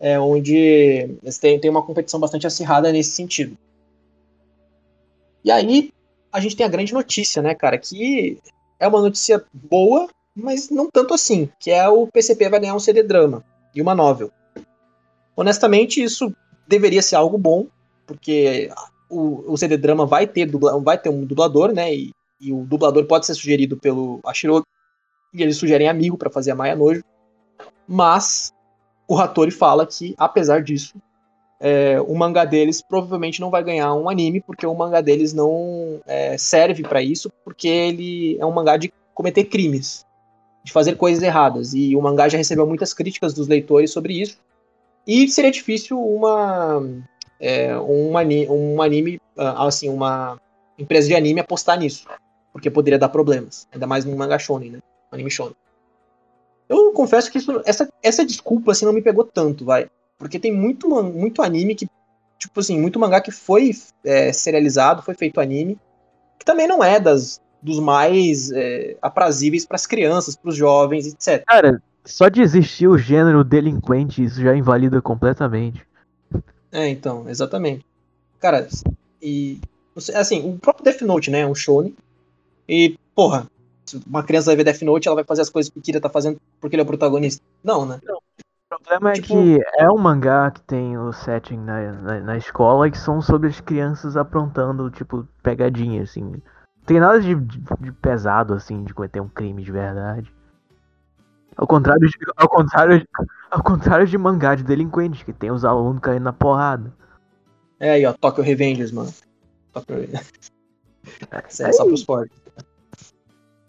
[0.00, 1.08] é, onde
[1.40, 3.56] tem, tem uma competição bastante acirrada nesse sentido.
[5.44, 5.92] E aí,
[6.32, 8.38] a gente tem a grande notícia, né, cara, que
[8.80, 12.80] é uma notícia boa, mas não tanto assim, que é o PCP vai ganhar um
[12.80, 14.30] CD drama e uma novel.
[15.36, 16.34] Honestamente, isso
[16.66, 17.66] deveria ser algo bom,
[18.06, 18.70] porque
[19.10, 22.64] o, o CD drama vai ter, dubla, vai ter um dublador, né, e, e o
[22.64, 24.64] dublador pode ser sugerido pelo Ashiro,
[25.34, 27.02] e eles sugerem amigo para fazer a Maya Nojo,
[27.86, 28.52] mas
[29.08, 30.94] o Hattori fala que, apesar disso,
[31.60, 36.00] é, o mangá deles provavelmente não vai ganhar um anime, porque o mangá deles não
[36.06, 40.04] é, serve para isso, porque ele é um mangá de cometer crimes,
[40.62, 41.74] de fazer coisas erradas.
[41.74, 44.38] E o mangá já recebeu muitas críticas dos leitores sobre isso.
[45.06, 46.82] E seria difícil uma,
[47.40, 50.40] é, um, anime, um anime, ah, assim, uma
[50.78, 52.06] empresa de anime apostar nisso,
[52.52, 54.78] porque poderia dar problemas, ainda mais num mangá shonen, né?
[55.10, 55.56] Anime shonen.
[56.68, 59.90] Eu confesso que isso, essa, essa desculpa assim não me pegou tanto, vai.
[60.16, 61.88] Porque tem muito, muito anime que.
[62.38, 63.70] Tipo assim, muito mangá que foi
[64.04, 65.78] é, serializado, foi feito anime,
[66.38, 71.06] que também não é das, dos mais é, aprazíveis para as crianças, para os jovens,
[71.06, 71.44] etc.
[71.46, 75.86] Cara, só de existir o gênero delinquente, isso já invalida completamente.
[76.72, 77.84] É, então, exatamente.
[78.40, 78.66] Cara,
[79.20, 79.60] e.
[80.14, 81.40] Assim, o próprio Death Note, né?
[81.40, 81.94] É um shonen.
[82.68, 83.46] E, porra,
[83.84, 86.00] se uma criança vai ver Death Note, ela vai fazer as coisas que o Kira
[86.00, 87.42] tá fazendo porque ele é o protagonista.
[87.62, 88.00] Não, né?
[88.02, 88.16] Não.
[88.16, 89.34] O problema tipo...
[89.34, 93.20] é que é um mangá que tem o setting na, na, na, escola que são
[93.20, 96.40] sobre as crianças aprontando, tipo, pegadinha, assim.
[96.84, 100.32] Tem nada de, de, de, pesado, assim, de cometer um crime de verdade.
[101.56, 103.08] Ao contrário de, ao contrário, de,
[103.50, 106.92] ao contrário de mangá de delinquente, que tem os alunos caindo na porrada.
[107.78, 109.12] É aí, ó, Tokyo Revengers, mano.
[109.72, 110.52] Tokyo Revengers.
[111.30, 112.40] É, é só pros fortes.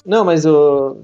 [0.06, 0.98] Não, mas o.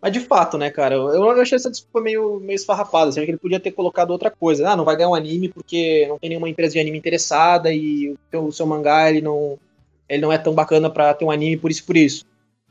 [0.00, 3.38] Mas de fato, né, cara, eu achei essa desculpa meio, meio esfarrapada, assim, que ele
[3.38, 4.68] podia ter colocado outra coisa.
[4.68, 8.10] Ah, não vai ganhar um anime porque não tem nenhuma empresa de anime interessada e
[8.10, 9.58] o seu, o seu mangá ele não,
[10.08, 12.24] ele não é tão bacana para ter um anime por isso por isso.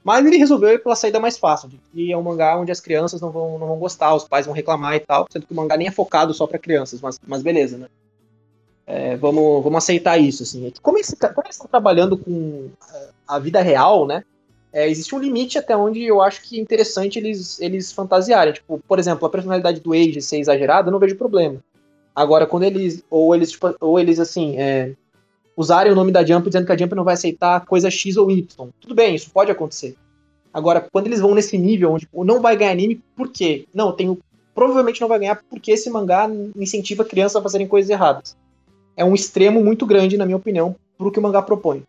[0.03, 3.21] Mas ele resolveu ir pela saída mais fácil, e é um mangá onde as crianças
[3.21, 5.77] não vão, não vão gostar, os pais vão reclamar e tal, sendo que o mangá
[5.77, 7.87] nem é focado só para crianças, mas, mas beleza, né?
[8.85, 10.73] É, vamos, vamos aceitar isso, assim.
[10.81, 12.69] Como eles, como eles estão trabalhando com
[13.25, 14.25] a vida real, né?
[14.73, 18.53] é, existe um limite até onde eu acho que é interessante eles, eles fantasiarem.
[18.53, 21.63] Tipo, por exemplo, a personalidade do Age ser exagerada, eu não vejo problema.
[22.15, 23.03] Agora, quando eles.
[23.09, 24.57] Ou eles, tipo, ou eles assim.
[24.57, 24.93] É,
[25.55, 28.29] usarem o nome da Jump dizendo que a Jump não vai aceitar coisa X ou
[28.29, 28.69] Y.
[28.79, 29.95] Tudo bem, isso pode acontecer.
[30.53, 33.65] Agora, quando eles vão nesse nível onde tipo, não vai ganhar anime, por quê?
[33.73, 34.19] Não, tenho.
[34.53, 38.37] Provavelmente não vai ganhar porque esse mangá incentiva crianças a fazerem coisas erradas.
[38.95, 41.83] É um extremo muito grande, na minha opinião, pro que o mangá propõe.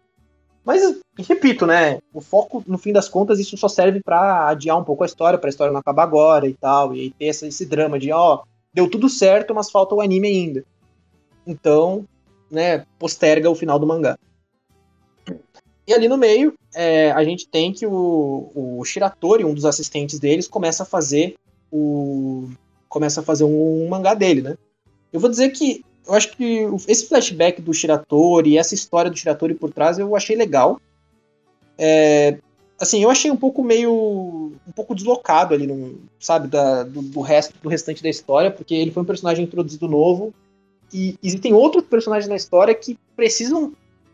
[0.64, 1.98] Mas, repito, né?
[2.12, 5.38] O foco, no fim das contas, isso só serve para adiar um pouco a história,
[5.38, 6.96] pra história não acabar agora e tal.
[6.96, 8.42] E ter esse, esse drama de, ó,
[8.72, 10.64] deu tudo certo, mas falta o anime ainda.
[11.46, 12.06] Então,
[12.54, 14.18] né, posterga o final do mangá.
[15.86, 20.18] E ali no meio, é, a gente tem que o, o Shiratori, um dos assistentes
[20.18, 21.34] deles, começa a fazer
[21.70, 22.48] o.
[22.88, 24.56] começa a fazer um, um mangá dele, né?
[25.12, 29.54] Eu vou dizer que eu acho que esse flashback do Shiratori, essa história do Shiratori
[29.54, 30.80] por trás, eu achei legal.
[31.78, 32.38] É,
[32.80, 34.52] assim, eu achei um pouco meio.
[34.66, 38.74] um pouco deslocado ali, no, sabe, da, do, do, resto, do restante da história, porque
[38.74, 40.32] ele foi um personagem introduzido novo.
[40.94, 43.72] E existem outros personagens na história que precisam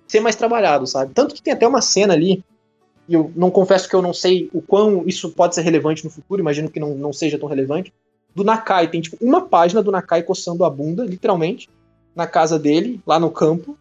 [0.08, 1.12] ser mais trabalhados, sabe?
[1.12, 2.42] Tanto que tem até uma cena ali,
[3.06, 6.10] e eu não confesso que eu não sei o quão isso pode ser relevante no
[6.10, 7.92] futuro, imagino que não, não seja tão relevante.
[8.34, 11.68] Do Nakai, tem tipo uma página do Nakai coçando a bunda, literalmente
[12.16, 13.76] na casa dele, lá no campo,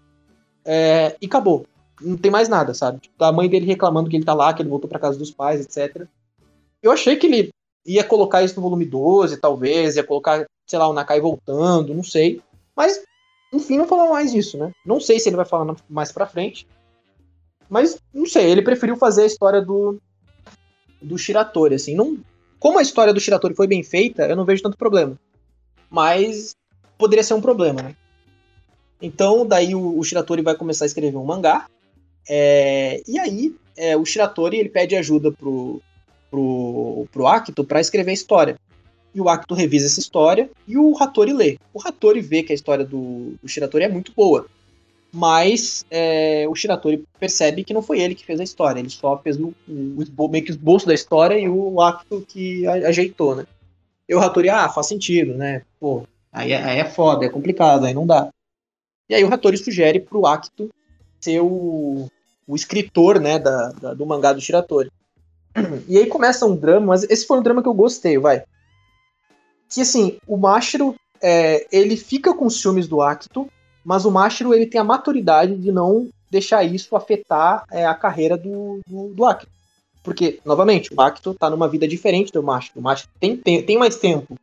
[0.66, 1.66] é, e acabou.
[2.02, 3.00] Não tem mais nada, sabe?
[3.00, 5.32] Tipo, a mãe dele reclamando que ele tá lá, que ele voltou para casa dos
[5.32, 6.06] pais, etc.
[6.84, 7.50] Eu achei que ele
[7.86, 12.04] ia colocar isso no volume 12, talvez, ia colocar, sei lá, o Nakai voltando, não
[12.04, 12.42] sei.
[12.80, 13.04] Mas,
[13.52, 14.72] enfim, não falou mais disso, né?
[14.86, 16.66] Não sei se ele vai falar mais pra frente.
[17.70, 20.00] Mas, não sei, ele preferiu fazer a história do,
[21.02, 21.94] do Shiratori, assim.
[21.94, 22.18] Não,
[22.58, 25.20] como a história do Shiratori foi bem feita, eu não vejo tanto problema.
[25.90, 26.56] Mas
[26.98, 27.98] poderia ser um problema, né?
[29.02, 31.68] Então, daí o, o Shiratori vai começar a escrever um mangá.
[32.30, 35.82] É, e aí, é, o Shiratori ele pede ajuda pro,
[36.32, 38.58] pro, pro Akito para escrever a história.
[39.14, 41.58] E o Akito revisa essa história e o Hattori lê.
[41.74, 44.46] O Hattori vê que a história do, do Shiratori é muito boa.
[45.12, 48.80] Mas é, o Shiratori percebe que não foi ele que fez a história.
[48.80, 52.68] Ele só fez o, o, meio que o esboço da história e o Akito que
[52.68, 53.48] ajeitou, né?
[54.08, 55.64] E o Hattori, ah, faz sentido, né?
[55.80, 58.30] Pô, aí é, aí é foda, é complicado, aí não dá.
[59.10, 60.70] E aí o Hattori sugere pro Akito
[61.20, 62.08] ser o,
[62.48, 64.92] o escritor, né, da, da, do mangá do Shiratori.
[65.88, 68.44] E aí começa um drama, mas esse foi um drama que eu gostei, vai.
[69.70, 73.48] Que assim, o Mashiro é, ele fica com ciúmes do Acto,
[73.84, 78.38] mas o Mashiro ele tem a maturidade de não deixar isso afetar é, a carreira
[78.38, 79.48] do, do, do Acto.
[80.04, 82.80] Porque, novamente, o Acto tá numa vida diferente do Mashiro.
[82.80, 84.38] O Mashiro tem, tem, tem mais tempo.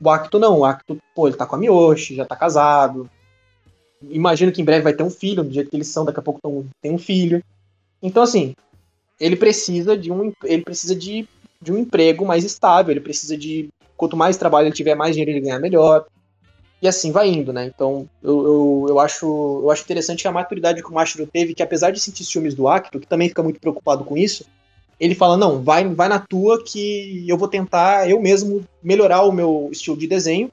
[0.00, 0.60] O Acto não.
[0.60, 3.08] O Acto, pô, ele tá com a Miyoshi, já tá casado.
[4.02, 6.22] Imagino que em breve vai ter um filho, do jeito que eles são, daqui a
[6.22, 7.42] pouco tão, tem um filho.
[8.02, 8.54] Então, assim,
[9.18, 11.26] ele precisa de um, ele precisa de,
[11.60, 13.68] de um emprego mais estável, ele precisa de.
[13.96, 16.06] Quanto mais trabalho ele tiver, mais dinheiro ele ganhar melhor.
[16.80, 17.66] E assim vai indo, né?
[17.66, 19.26] Então, eu, eu, eu, acho,
[19.62, 22.68] eu acho interessante a maturidade que o Mashiro teve, que apesar de sentir ciúmes do
[22.68, 24.44] Akito, que também fica muito preocupado com isso,
[25.00, 29.32] ele fala, não, vai, vai na tua que eu vou tentar eu mesmo melhorar o
[29.32, 30.50] meu estilo de desenho,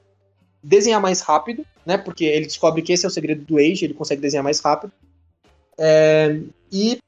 [0.62, 1.98] desenhar mais rápido, né?
[1.98, 4.92] Porque ele descobre que esse é o segredo do Age, ele consegue desenhar mais rápido.
[5.76, 6.40] É,
[6.72, 6.98] e,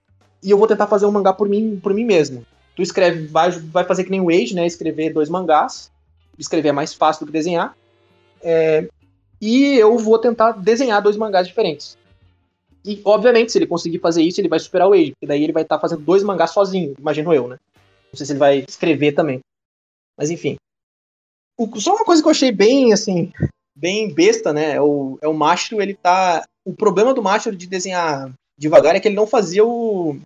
[0.43, 2.45] e eu vou tentar fazer um mangá por mim, por mim mesmo.
[2.75, 4.67] Tu escreve, vai, vai fazer que nem o Age, né?
[4.67, 5.91] Escrever dois mangás.
[6.39, 7.77] Escrever é mais fácil do que desenhar.
[8.43, 8.89] É,
[9.41, 11.97] e eu vou tentar desenhar dois mangás diferentes.
[12.85, 15.53] E, obviamente, se ele conseguir fazer isso, ele vai superar o Age, porque daí ele
[15.53, 17.57] vai estar tá fazendo dois mangás sozinho, imagino eu, né?
[18.13, 19.41] Não sei se ele vai escrever também.
[20.17, 20.57] Mas enfim.
[21.59, 23.33] O, só uma coisa que eu achei bem, assim,
[23.77, 24.77] bem besta, né?
[24.77, 26.45] É o, é o Mastro, ele tá.
[26.65, 30.17] O problema do Mastro de desenhar devagar é que ele não fazia o.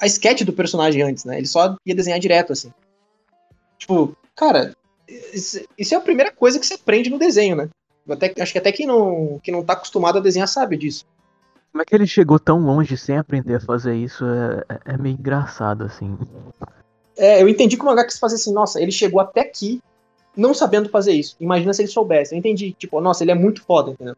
[0.00, 1.38] a sketch do personagem antes, né?
[1.38, 2.72] Ele só ia desenhar direto, assim.
[3.78, 4.76] Tipo, cara,
[5.08, 7.68] isso, é a primeira coisa que você aprende no desenho, né?
[8.08, 11.04] Até, acho que até quem não, quem não tá acostumado a desenhar sabe disso.
[11.72, 14.24] Como é que ele chegou tão longe sem aprender a fazer isso?
[14.24, 16.16] É, é, é meio engraçado, assim.
[17.16, 19.82] É, eu entendi que o mangá quis fazer assim, nossa, ele chegou até aqui
[20.36, 21.36] não sabendo fazer isso.
[21.40, 22.34] Imagina se ele soubesse.
[22.34, 24.16] Eu entendi, tipo, nossa, ele é muito foda, entendeu?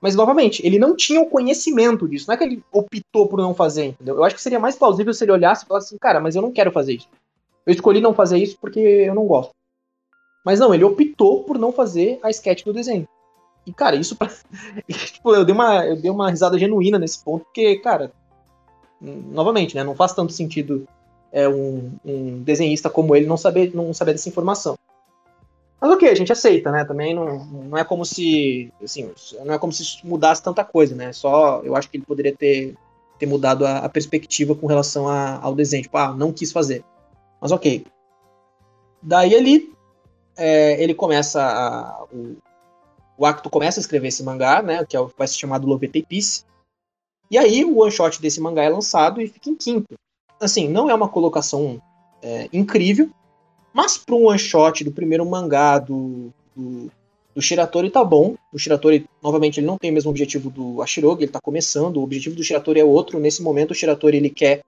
[0.00, 2.26] Mas, novamente, ele não tinha o conhecimento disso.
[2.28, 4.16] Não é que ele optou por não fazer, entendeu?
[4.16, 6.42] Eu acho que seria mais plausível se ele olhasse e falasse assim, cara, mas eu
[6.42, 7.08] não quero fazer isso.
[7.64, 9.54] Eu escolhi não fazer isso porque eu não gosto.
[10.46, 13.08] Mas não, ele optou por não fazer a sketch do desenho.
[13.66, 14.30] E, cara, isso pra...
[14.86, 18.12] tipo, eu dei, uma, eu dei uma risada genuína nesse ponto, porque, cara,
[19.00, 20.86] novamente, né, não faz tanto sentido
[21.32, 24.78] é, um, um desenhista como ele não saber, não saber dessa informação.
[25.80, 26.84] Mas ok, a gente aceita, né?
[26.84, 28.72] Também não, não é como se.
[28.82, 29.10] Assim,
[29.44, 31.12] não é como se mudasse tanta coisa, né?
[31.12, 32.74] Só eu acho que ele poderia ter,
[33.18, 35.82] ter mudado a, a perspectiva com relação a, ao desenho.
[35.82, 36.82] Tipo, ah, não quis fazer.
[37.40, 37.84] Mas ok.
[39.02, 39.75] Daí ele
[40.36, 42.36] é, ele começa a, o,
[43.16, 46.02] o Acto começa a escrever esse mangá, né, que é o, vai ser chamado Lovete
[46.02, 46.44] Peace.
[47.30, 49.94] E aí o one shot desse mangá é lançado e fica em quinto.
[50.40, 51.80] Assim, não é uma colocação
[52.22, 53.10] é, incrível,
[53.72, 56.90] mas para um one shot do primeiro mangá do, do,
[57.34, 58.36] do Shiratori tá bom.
[58.52, 61.98] O Shiratori, novamente, ele não tem o mesmo objetivo do Ashirogi, ele tá começando.
[61.98, 63.18] O objetivo do Shiratori é outro.
[63.18, 64.62] Nesse momento, o Shiratori ele quer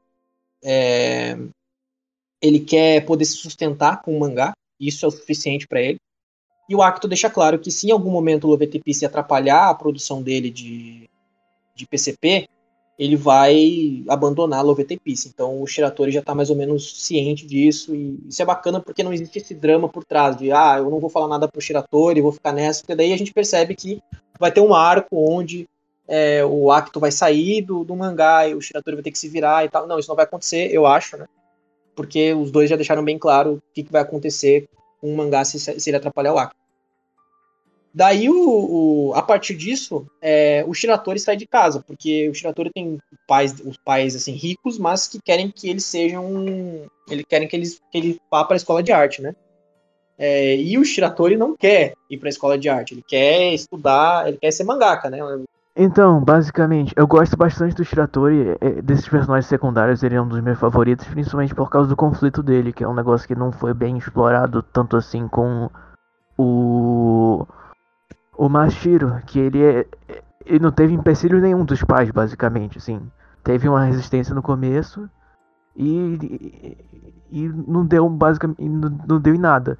[0.62, 1.38] é,
[2.40, 4.52] ele quer poder se sustentar com o mangá.
[4.80, 5.98] Isso é o suficiente para ele.
[6.68, 9.74] E o Acto deixa claro que se em algum momento o LoveTP se atrapalhar a
[9.74, 11.08] produção dele de,
[11.74, 12.48] de PCP,
[12.98, 15.14] ele vai abandonar a LoveTP.
[15.26, 17.94] Então o Shiratori já está mais ou menos ciente disso.
[17.94, 20.98] E isso é bacana porque não existe esse drama por trás de ah, eu não
[20.98, 22.80] vou falar nada pro Shiratori, vou ficar nessa.
[22.80, 24.02] Porque daí a gente percebe que
[24.38, 25.66] vai ter um arco onde
[26.08, 29.28] é, o Acto vai sair do, do mangá e o Shiratori vai ter que se
[29.28, 29.86] virar e tal.
[29.86, 31.26] Não, isso não vai acontecer, eu acho, né?
[31.98, 34.68] Porque os dois já deixaram bem claro o que, que vai acontecer
[35.00, 36.50] com o mangá se, se ele atrapalhar o.
[37.92, 38.36] Daí, o,
[39.08, 43.58] o, a partir disso, é, o Shiratori sai de casa, porque o Shiratori tem pais,
[43.64, 47.98] os pais assim ricos, mas que querem que eles sejam, ele querem que, eles, que
[47.98, 49.34] ele vá para a escola de arte, né?
[50.16, 54.28] É, e o Shiratori não quer ir para a escola de arte, ele quer estudar,
[54.28, 55.18] ele quer ser mangaka, né?
[55.80, 60.40] Então, basicamente, eu gosto bastante do Shiratori, é, desses personagens secundários, ele é um dos
[60.40, 63.72] meus favoritos, principalmente por causa do conflito dele, que é um negócio que não foi
[63.72, 65.70] bem explorado tanto assim com
[66.36, 67.46] o
[68.36, 69.86] o Mashiro, que ele é,
[70.44, 73.00] ele não teve empecilho nenhum dos pais, basicamente, assim.
[73.44, 75.08] Teve uma resistência no começo
[75.76, 76.18] e,
[77.30, 79.78] e, e não deu basicamente não, não deu em nada.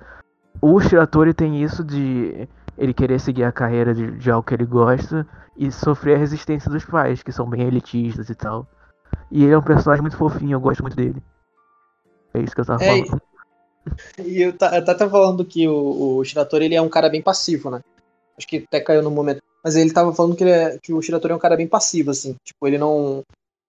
[0.61, 2.49] O Shiratori tem isso de
[2.79, 5.26] ele querer seguir a carreira de, de algo que ele gosta
[5.57, 8.66] e sofrer a resistência dos pais, que são bem elitistas e tal.
[9.31, 11.20] E ele é um personagem muito fofinho, eu gosto muito dele.
[12.33, 13.22] É isso que eu tava é, falando.
[14.22, 17.81] E eu tava falando que o, o Shiratori ele é um cara bem passivo, né?
[18.37, 19.43] Acho que até caiu no momento.
[19.64, 22.37] Mas ele tava falando que, é, que o Shiratori é um cara bem passivo, assim.
[22.45, 23.24] Tipo, ele não.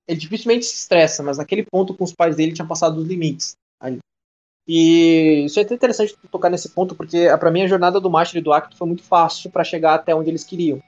[0.05, 3.55] Ele dificilmente se estressa, mas naquele ponto com os pais dele tinha passado os limites.
[4.72, 8.39] E isso é até interessante tocar nesse ponto, porque para mim a jornada do Master
[8.39, 10.80] e do Acto foi muito fácil para chegar até onde eles queriam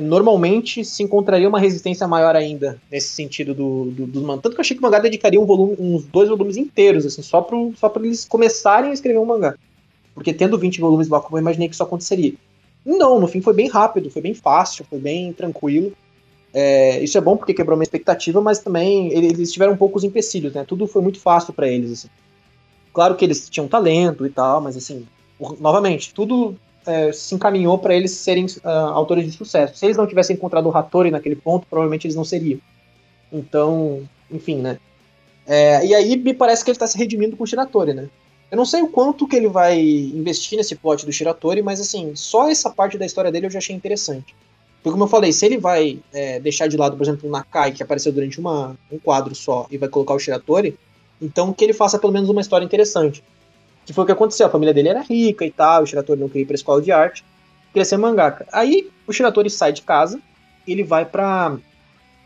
[0.00, 4.42] normalmente se encontraria uma resistência maior ainda nesse sentido do, do, dos mangá.
[4.42, 7.22] Tanto que eu achei que o mangá dedicaria um volume, uns dois volumes inteiros, assim,
[7.22, 9.54] só para só eles começarem a escrever um mangá.
[10.14, 12.34] Porque tendo 20 volumes do Bakuman, eu imaginei que isso aconteceria.
[12.84, 15.92] Não, no fim foi bem rápido, foi bem fácil, foi bem tranquilo.
[16.52, 20.64] É, isso é bom porque quebrou minha expectativa, mas também eles tiveram poucos empecilhos, né?
[20.66, 21.92] Tudo foi muito fácil para eles.
[21.92, 22.08] Assim.
[22.94, 25.04] Claro que eles tinham talento e tal, mas assim,
[25.58, 29.76] novamente, tudo é, se encaminhou para eles serem uh, autores de sucesso.
[29.76, 32.60] Se eles não tivessem encontrado o Hattori naquele ponto, provavelmente eles não seriam.
[33.32, 34.78] Então, enfim, né?
[35.44, 38.08] É, e aí me parece que ele está se redimindo com o Shiratori, né?
[38.48, 42.14] Eu não sei o quanto que ele vai investir nesse plot do Shiratori, mas assim,
[42.14, 44.34] só essa parte da história dele eu já achei interessante.
[44.76, 47.72] Porque como eu falei, se ele vai é, deixar de lado, por exemplo, o Nakai,
[47.72, 50.78] que apareceu durante uma, um quadro só, e vai colocar o Shiratori,
[51.20, 53.22] então que ele faça pelo menos uma história interessante.
[53.84, 56.28] Que foi o que aconteceu, a família dele era rica e tal, o Shiratori não
[56.28, 57.24] queria ir pra escola de arte,
[57.72, 58.46] queria ser mangaka.
[58.52, 60.20] Aí o Shiratori sai de casa,
[60.66, 61.56] ele vai pra...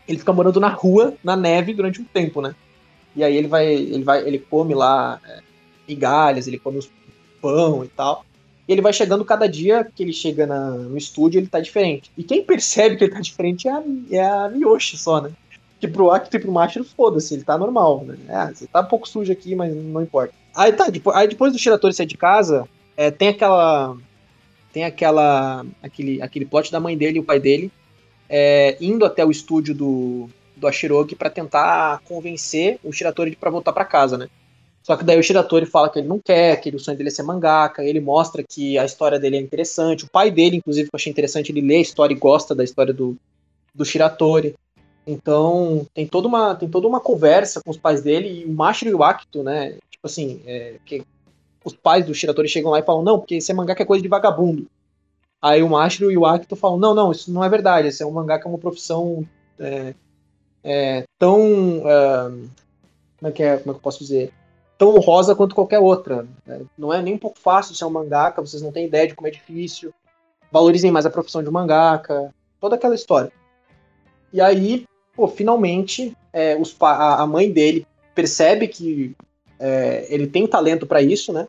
[0.07, 2.55] Ele fica morando na rua, na neve, durante um tempo, né?
[3.15, 5.41] E aí ele vai, ele vai, ele come lá é,
[5.87, 6.89] migalhas, ele come os
[7.41, 8.25] pão e tal.
[8.67, 12.11] E ele vai chegando cada dia que ele chega na, no estúdio, ele tá diferente.
[12.17, 15.31] E quem percebe que ele tá diferente é a, é a Miyoshi só, né?
[15.79, 18.17] Que pro Akito e pro Mashiro, foda-se, ele tá normal, né?
[18.27, 20.33] É, você tá um pouco sujo aqui, mas não importa.
[20.55, 22.67] Aí tá, depois, aí depois do Shiratori sair de casa,
[22.97, 23.95] é, tem aquela.
[24.73, 25.65] Tem aquela.
[25.81, 27.71] Aquele, aquele plot da mãe dele e o pai dele
[28.29, 33.73] é, indo até o estúdio do, do Ashirogi para tentar convencer o Shiratori para voltar
[33.73, 34.29] para casa, né?
[34.83, 37.11] Só que daí o Shiratori fala que ele não quer, que o sonho dele é
[37.11, 40.05] ser mangaka, ele mostra que a história dele é interessante.
[40.05, 42.63] O pai dele, inclusive, que eu achei interessante, ele lê a história e gosta da
[42.63, 43.17] história do,
[43.73, 44.55] do Shiratori.
[45.11, 48.91] Então, tem toda uma tem toda uma conversa com os pais dele e o Mashiro
[48.91, 49.71] e o Akito, né?
[49.89, 51.03] Tipo assim, é, que
[51.65, 54.07] os pais do Shiratori chegam lá e falam: "Não, porque ser mangaka é coisa de
[54.07, 54.67] vagabundo".
[55.41, 57.87] Aí o Mashiro e o Akito falam: "Não, não, isso não é verdade.
[57.87, 59.95] Esse é um mangaka é uma profissão é,
[60.63, 61.79] é, tão.
[61.79, 62.49] Uh,
[63.17, 64.31] como, é que é, como é que eu posso dizer?
[64.77, 66.27] Tão honrosa quanto qualquer outra.
[66.47, 69.15] É, não é nem um pouco fácil ser um mangaka, vocês não têm ideia de
[69.15, 69.91] como é difícil.
[70.51, 72.31] Valorizem mais a profissão de mangaka.
[72.59, 73.31] Toda aquela história.
[74.31, 74.85] E aí,
[75.19, 79.13] pô, finalmente, é, os, a, a, mãe dele percebe que
[79.59, 81.45] é, ele tem talento para isso, né?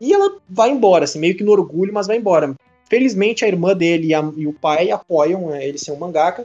[0.00, 2.54] E ela vai embora, assim, meio que no orgulho, mas vai embora.
[2.88, 6.44] Felizmente, a irmã dele e, a, e o pai apoiam é, ele ser um mangaka.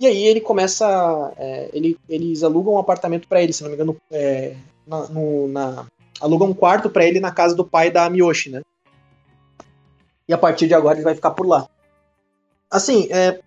[0.00, 1.34] E aí ele começa.
[1.36, 3.94] É, ele, eles alugam um apartamento para ele, se não me engano.
[4.10, 4.56] É,
[4.86, 5.86] na, no, na,
[6.18, 8.62] alugam um quarto para ele na casa do pai da Miyoshi, né?
[10.26, 11.68] E a partir de agora ele vai ficar por lá.
[12.70, 13.38] Assim, é,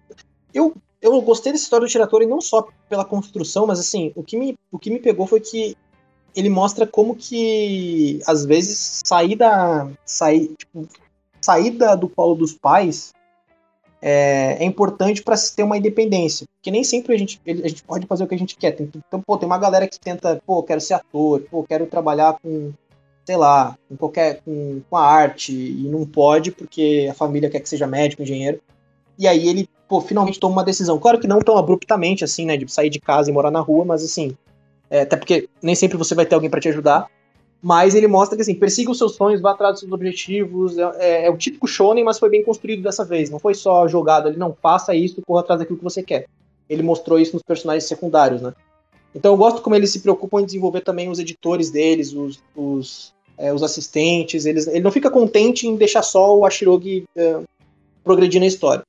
[0.54, 4.38] eu, eu gostei dessa história do Shiratori não só pela construção, mas assim, o que,
[4.38, 5.76] me, o que me pegou foi que
[6.36, 9.90] ele mostra como que, às vezes, sair da.
[10.06, 10.88] Sair, tipo,
[11.42, 13.14] sair da, do colo dos pais
[14.02, 16.46] é, é importante para se ter uma independência.
[16.58, 18.72] Porque nem sempre a gente, a gente pode fazer o que a gente quer.
[18.72, 22.38] Tem, então, pô, tem uma galera que tenta, pô, quero ser ator, pô, quero trabalhar
[22.42, 22.72] com,
[23.26, 27.60] sei lá, com qualquer, com, com a arte, e não pode porque a família quer
[27.60, 28.62] que seja médico, engenheiro.
[29.18, 31.00] E aí ele, pô, finalmente toma uma decisão.
[31.00, 33.86] Claro que não tão abruptamente assim, né, de sair de casa e morar na rua,
[33.86, 34.36] mas assim,
[34.90, 37.08] é, até porque nem sempre você vai ter alguém para te ajudar.
[37.62, 40.78] Mas ele mostra que assim, persiga os seus sonhos, vá atrás dos seus objetivos.
[40.78, 43.30] É, é, é, o típico shonen, mas foi bem construído dessa vez.
[43.30, 46.28] Não foi só jogado ali, não, faça isso, corra atrás daquilo que você quer.
[46.70, 48.54] Ele mostrou isso nos personagens secundários, né?
[49.16, 53.14] Então eu gosto como eles se preocupam em desenvolver também os editores deles, os, os,
[53.38, 54.46] é, os assistentes.
[54.46, 57.40] Eles, ele não fica contente em deixar só o Ashirogi é,
[58.04, 58.84] progredir na história.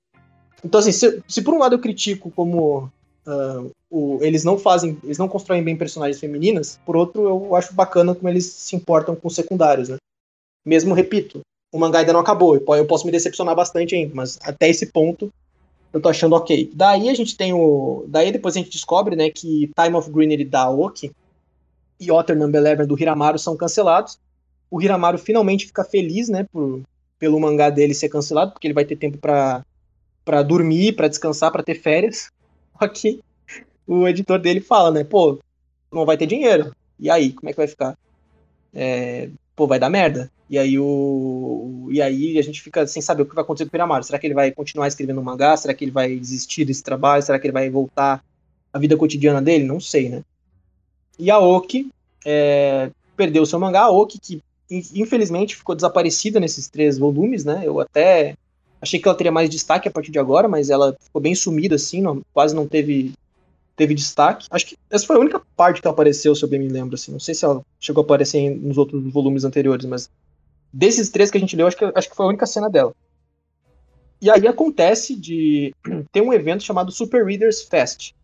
[0.65, 2.91] Então, assim, se, se por um lado eu critico como
[3.27, 6.81] uh, o, eles não fazem, eles não constroem bem personagens femininas.
[6.85, 9.97] Por outro, eu acho bacana como eles se importam com os secundários, né?
[10.65, 11.41] Mesmo, repito,
[11.73, 15.33] o mangá ainda não acabou, eu posso me decepcionar bastante ainda, mas até esse ponto
[15.93, 16.71] eu tô achando ok.
[16.75, 18.05] Daí a gente tem o.
[18.09, 21.11] Daí depois a gente descobre, né, que Time of Greenery da Aoki
[21.99, 24.19] e Otter Number 11 do Hiramaru são cancelados.
[24.71, 26.83] O Hiramaru finalmente fica feliz, né, por,
[27.19, 29.65] pelo mangá dele ser cancelado, porque ele vai ter tempo para
[30.29, 32.31] para dormir, para descansar, para ter férias.
[32.79, 33.21] Só que
[33.87, 35.03] o editor dele fala, né?
[35.03, 35.39] Pô,
[35.91, 36.71] não vai ter dinheiro.
[37.01, 37.97] E aí, como é que vai ficar?
[38.75, 40.31] É, pô, vai dar merda.
[40.51, 41.89] E aí o.
[41.91, 44.05] E aí a gente fica sem saber o que vai acontecer com o Piramaru.
[44.05, 45.57] Será que ele vai continuar escrevendo mangá?
[45.57, 47.23] Será que ele vai desistir desse trabalho?
[47.23, 48.23] Será que ele vai voltar
[48.71, 49.65] à vida cotidiana dele?
[49.65, 50.23] Não sei, né?
[51.19, 51.91] E a Oki
[52.27, 53.85] é, perdeu seu mangá.
[53.85, 57.63] A Oki, que infelizmente ficou desaparecida nesses três volumes, né?
[57.65, 58.37] Eu até
[58.81, 61.77] achei que ela teria mais destaque a partir de agora, mas ela ficou bem sumida
[61.77, 63.13] assim, não, quase não teve
[63.77, 64.47] teve destaque.
[64.51, 66.97] Acho que essa foi a única parte que ela apareceu, se eu bem me lembro,
[66.97, 67.13] assim.
[67.13, 70.11] Não sei se ela chegou a aparecer nos outros volumes anteriores, mas
[70.73, 72.93] desses três que a gente leu, acho que, acho que foi a única cena dela.
[74.21, 75.73] E aí acontece de
[76.11, 78.15] ter um evento chamado Super Readers Fest,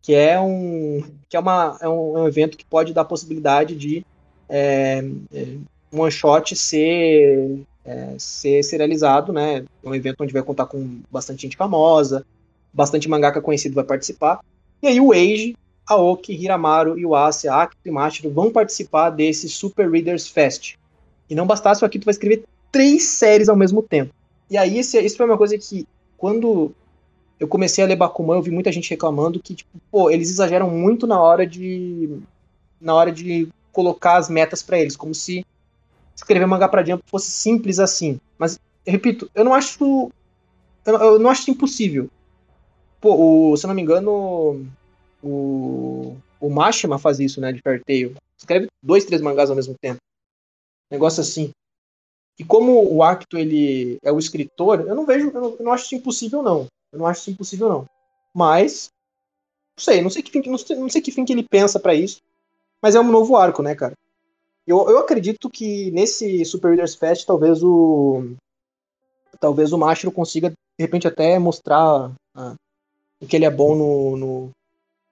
[0.00, 3.04] que é um que é, uma, é um, é um evento que pode dar a
[3.04, 4.04] possibilidade de
[4.48, 5.46] é, é,
[5.92, 9.64] um one shot ser é, ser serializado, né?
[9.84, 12.24] É um evento onde vai contar com bastante gente famosa,
[12.72, 14.40] bastante mangaka conhecido vai participar.
[14.82, 15.56] E aí o Eiji,
[15.86, 20.76] Aoki, Hiramaru, Iwase, Akito e Machiro vão participar desse Super Readers Fest.
[21.28, 24.14] E não bastasse, o Akito vai escrever três séries ao mesmo tempo.
[24.48, 26.72] E aí esse, isso foi uma coisa que, quando
[27.38, 30.70] eu comecei a ler Bakuman, eu vi muita gente reclamando que, tipo, pô, eles exageram
[30.70, 32.18] muito na hora de
[32.80, 35.44] na hora de colocar as metas para eles, como se
[36.14, 38.20] escrever mangá para Jump fosse simples assim.
[38.38, 40.10] Mas, repito, eu não acho
[40.84, 42.08] eu, eu não acho impossível.
[43.00, 44.66] Pô, o, se eu não me engano,
[45.22, 48.14] o, o Mashima faz isso, né, de Fair Tail.
[48.36, 50.00] Escreve dois, três mangás ao mesmo tempo.
[50.90, 51.50] Negócio assim.
[52.38, 55.72] E como o Acto ele é o escritor, eu não vejo, eu não, eu não
[55.72, 56.66] acho isso impossível não.
[56.92, 57.86] Eu não acho isso impossível não.
[58.34, 58.90] Mas
[59.76, 61.78] não sei, não sei que fim, não sei, não sei que fim que ele pensa
[61.78, 62.20] para isso.
[62.82, 63.92] Mas é um novo arco, né, cara?
[64.70, 68.36] Eu, eu acredito que nesse Super Readers Fest talvez o
[69.40, 72.54] talvez o Mashiro consiga de repente até mostrar ah,
[73.20, 74.50] o que ele é bom no, no,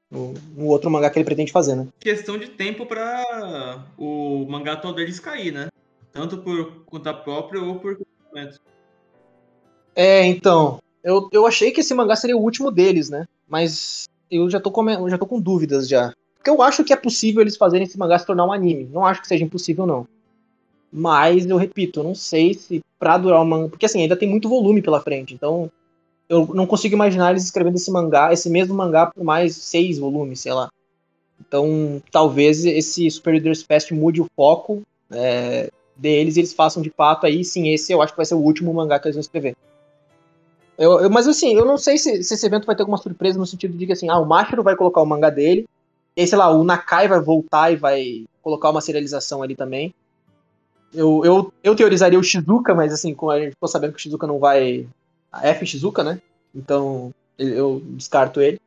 [0.08, 1.88] no, no, outro mangá que ele pretende fazer, né?
[1.98, 5.66] Questão de tempo para o mangá todo deles cair, né?
[6.12, 7.98] Tanto por conta própria ou por
[9.96, 10.78] É, então.
[11.02, 13.26] Eu, eu achei que esse mangá seria o último deles, né?
[13.48, 16.14] Mas eu já tô com, eu já tô com dúvidas já.
[16.38, 18.88] Porque eu acho que é possível eles fazerem esse mangá se tornar um anime.
[18.92, 20.06] Não acho que seja impossível, não.
[20.90, 23.68] Mas eu repito, eu não sei se pra durar um mangá.
[23.68, 25.34] Porque assim, ainda tem muito volume pela frente.
[25.34, 25.70] Então,
[26.28, 30.40] eu não consigo imaginar eles escrevendo esse mangá, esse mesmo mangá por mais seis volumes,
[30.40, 30.70] sei lá.
[31.40, 36.90] Então, talvez esse Super Leaders Fest mude o foco é, deles e eles façam de
[36.90, 39.20] fato aí, sim, esse eu acho que vai ser o último mangá que eles vão
[39.20, 39.56] escrever.
[40.76, 43.38] Eu, eu, mas assim, eu não sei se, se, esse evento vai ter alguma surpresa
[43.38, 45.66] no sentido de que assim, ah, o Mashiro vai colocar o mangá dele,
[46.18, 49.94] e aí, sei lá, o Nakai vai voltar e vai colocar uma serialização ali também.
[50.92, 54.02] Eu, eu, eu teorizaria o Shizuka, mas assim, como a gente ficou sabendo que o
[54.02, 54.88] Shizuka não vai
[55.30, 56.20] a F Shizuka, né?
[56.52, 58.60] Então eu descarto ele.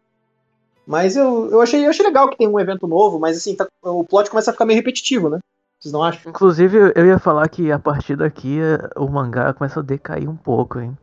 [0.88, 3.68] Mas eu, eu, achei, eu achei legal que tem um evento novo, mas assim, tá,
[3.84, 5.40] o plot começa a ficar meio repetitivo, né?
[5.78, 6.32] Vocês não acham?
[6.32, 8.60] Inclusive, eu ia falar que a partir daqui
[8.96, 10.98] o mangá começa a decair um pouco, hein?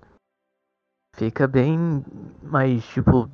[1.14, 2.02] Fica bem
[2.42, 3.30] mais, tipo,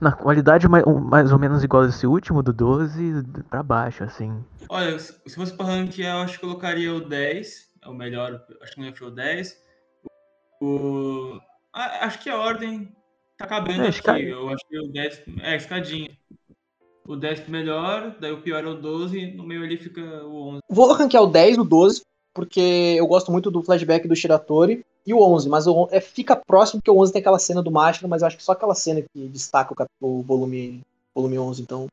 [0.00, 4.44] na qualidade mais, mais ou menos igual esse último, do 12 pra baixo, assim.
[4.68, 8.74] Olha, se fosse pra ranquear, eu acho que colocaria o 10, é o melhor, acho
[8.74, 9.56] que não foi o 10.
[10.60, 11.38] O...
[11.72, 12.94] Ah, acho que a ordem
[13.36, 14.28] tá cabendo é, aqui.
[14.28, 15.22] Eu acho que o 10.
[15.40, 16.10] É, escadinha.
[17.06, 20.60] O 10 melhor, daí o pior é o 12, no meio ali fica o 11.
[20.68, 22.02] Vou ranquear o 10 o 12,
[22.34, 26.36] porque eu gosto muito do flashback do Shiratori e o 11, mas o, é, fica
[26.36, 28.74] próximo porque o 11 tem aquela cena do Mashiro, mas eu acho que só aquela
[28.74, 30.82] cena que destaca o, o volume,
[31.14, 31.86] volume 11, então.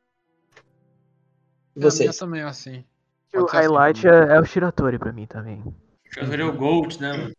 [1.74, 2.18] E vocês?
[2.18, 2.84] Também assim.
[3.34, 4.18] o highlight assim.
[4.18, 5.62] é, é, o Shiratori pra mim também.
[5.62, 5.74] O
[6.14, 7.34] Shiratori é o Gold, né, mano?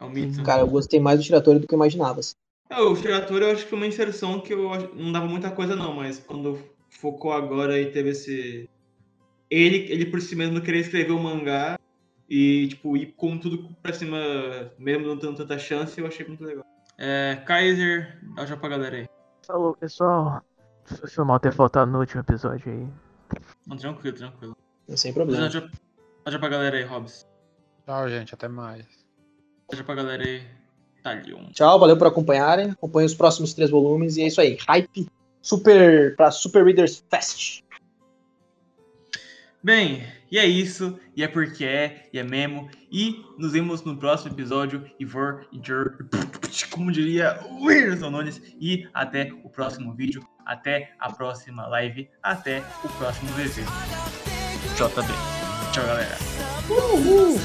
[0.00, 0.42] É um mito.
[0.42, 2.18] Cara, eu gostei mais do Shiratori do que eu imaginava.
[2.18, 2.34] Assim.
[2.68, 5.76] É, o Shiratori eu acho que foi uma inserção que eu não dava muita coisa
[5.76, 6.58] não, mas quando
[6.90, 8.68] focou agora e teve esse...
[9.48, 11.78] Ele, ele por si mesmo querer escrever o um mangá
[12.28, 14.18] e, tipo, ir com tudo pra cima,
[14.78, 16.64] mesmo não tendo tanta chance, eu achei muito legal.
[16.98, 19.08] É, Kaiser, dá já pra galera aí.
[19.46, 20.42] Falou, pessoal.
[20.84, 22.86] Foi mal ter faltado no último episódio aí.
[23.66, 24.56] Não, tranquilo, tranquilo.
[24.90, 25.48] Sem problema.
[25.48, 27.26] Dá já pra galera aí, Hobbs.
[27.84, 28.34] Tchau, gente.
[28.34, 28.84] Até mais.
[29.68, 30.42] Beijo pra galera aí.
[31.02, 31.50] Talion.
[31.52, 32.70] Tchau, valeu por acompanharem.
[32.70, 34.56] Acompanhe os próximos três volumes e é isso aí.
[34.66, 35.08] Hype
[35.40, 37.62] super pra Super Readers Fest.
[39.66, 42.70] Bem, e é isso, e é porque é, e é mesmo.
[42.88, 44.88] E nos vemos no próximo episódio.
[45.00, 45.44] E for,
[46.70, 48.40] como diria Whindersson Nunes.
[48.60, 53.62] E até o próximo vídeo, até a próxima live, até o próximo VV.
[54.76, 55.12] JB.
[55.72, 56.16] Tchau, galera.
[56.70, 57.36] Uhul.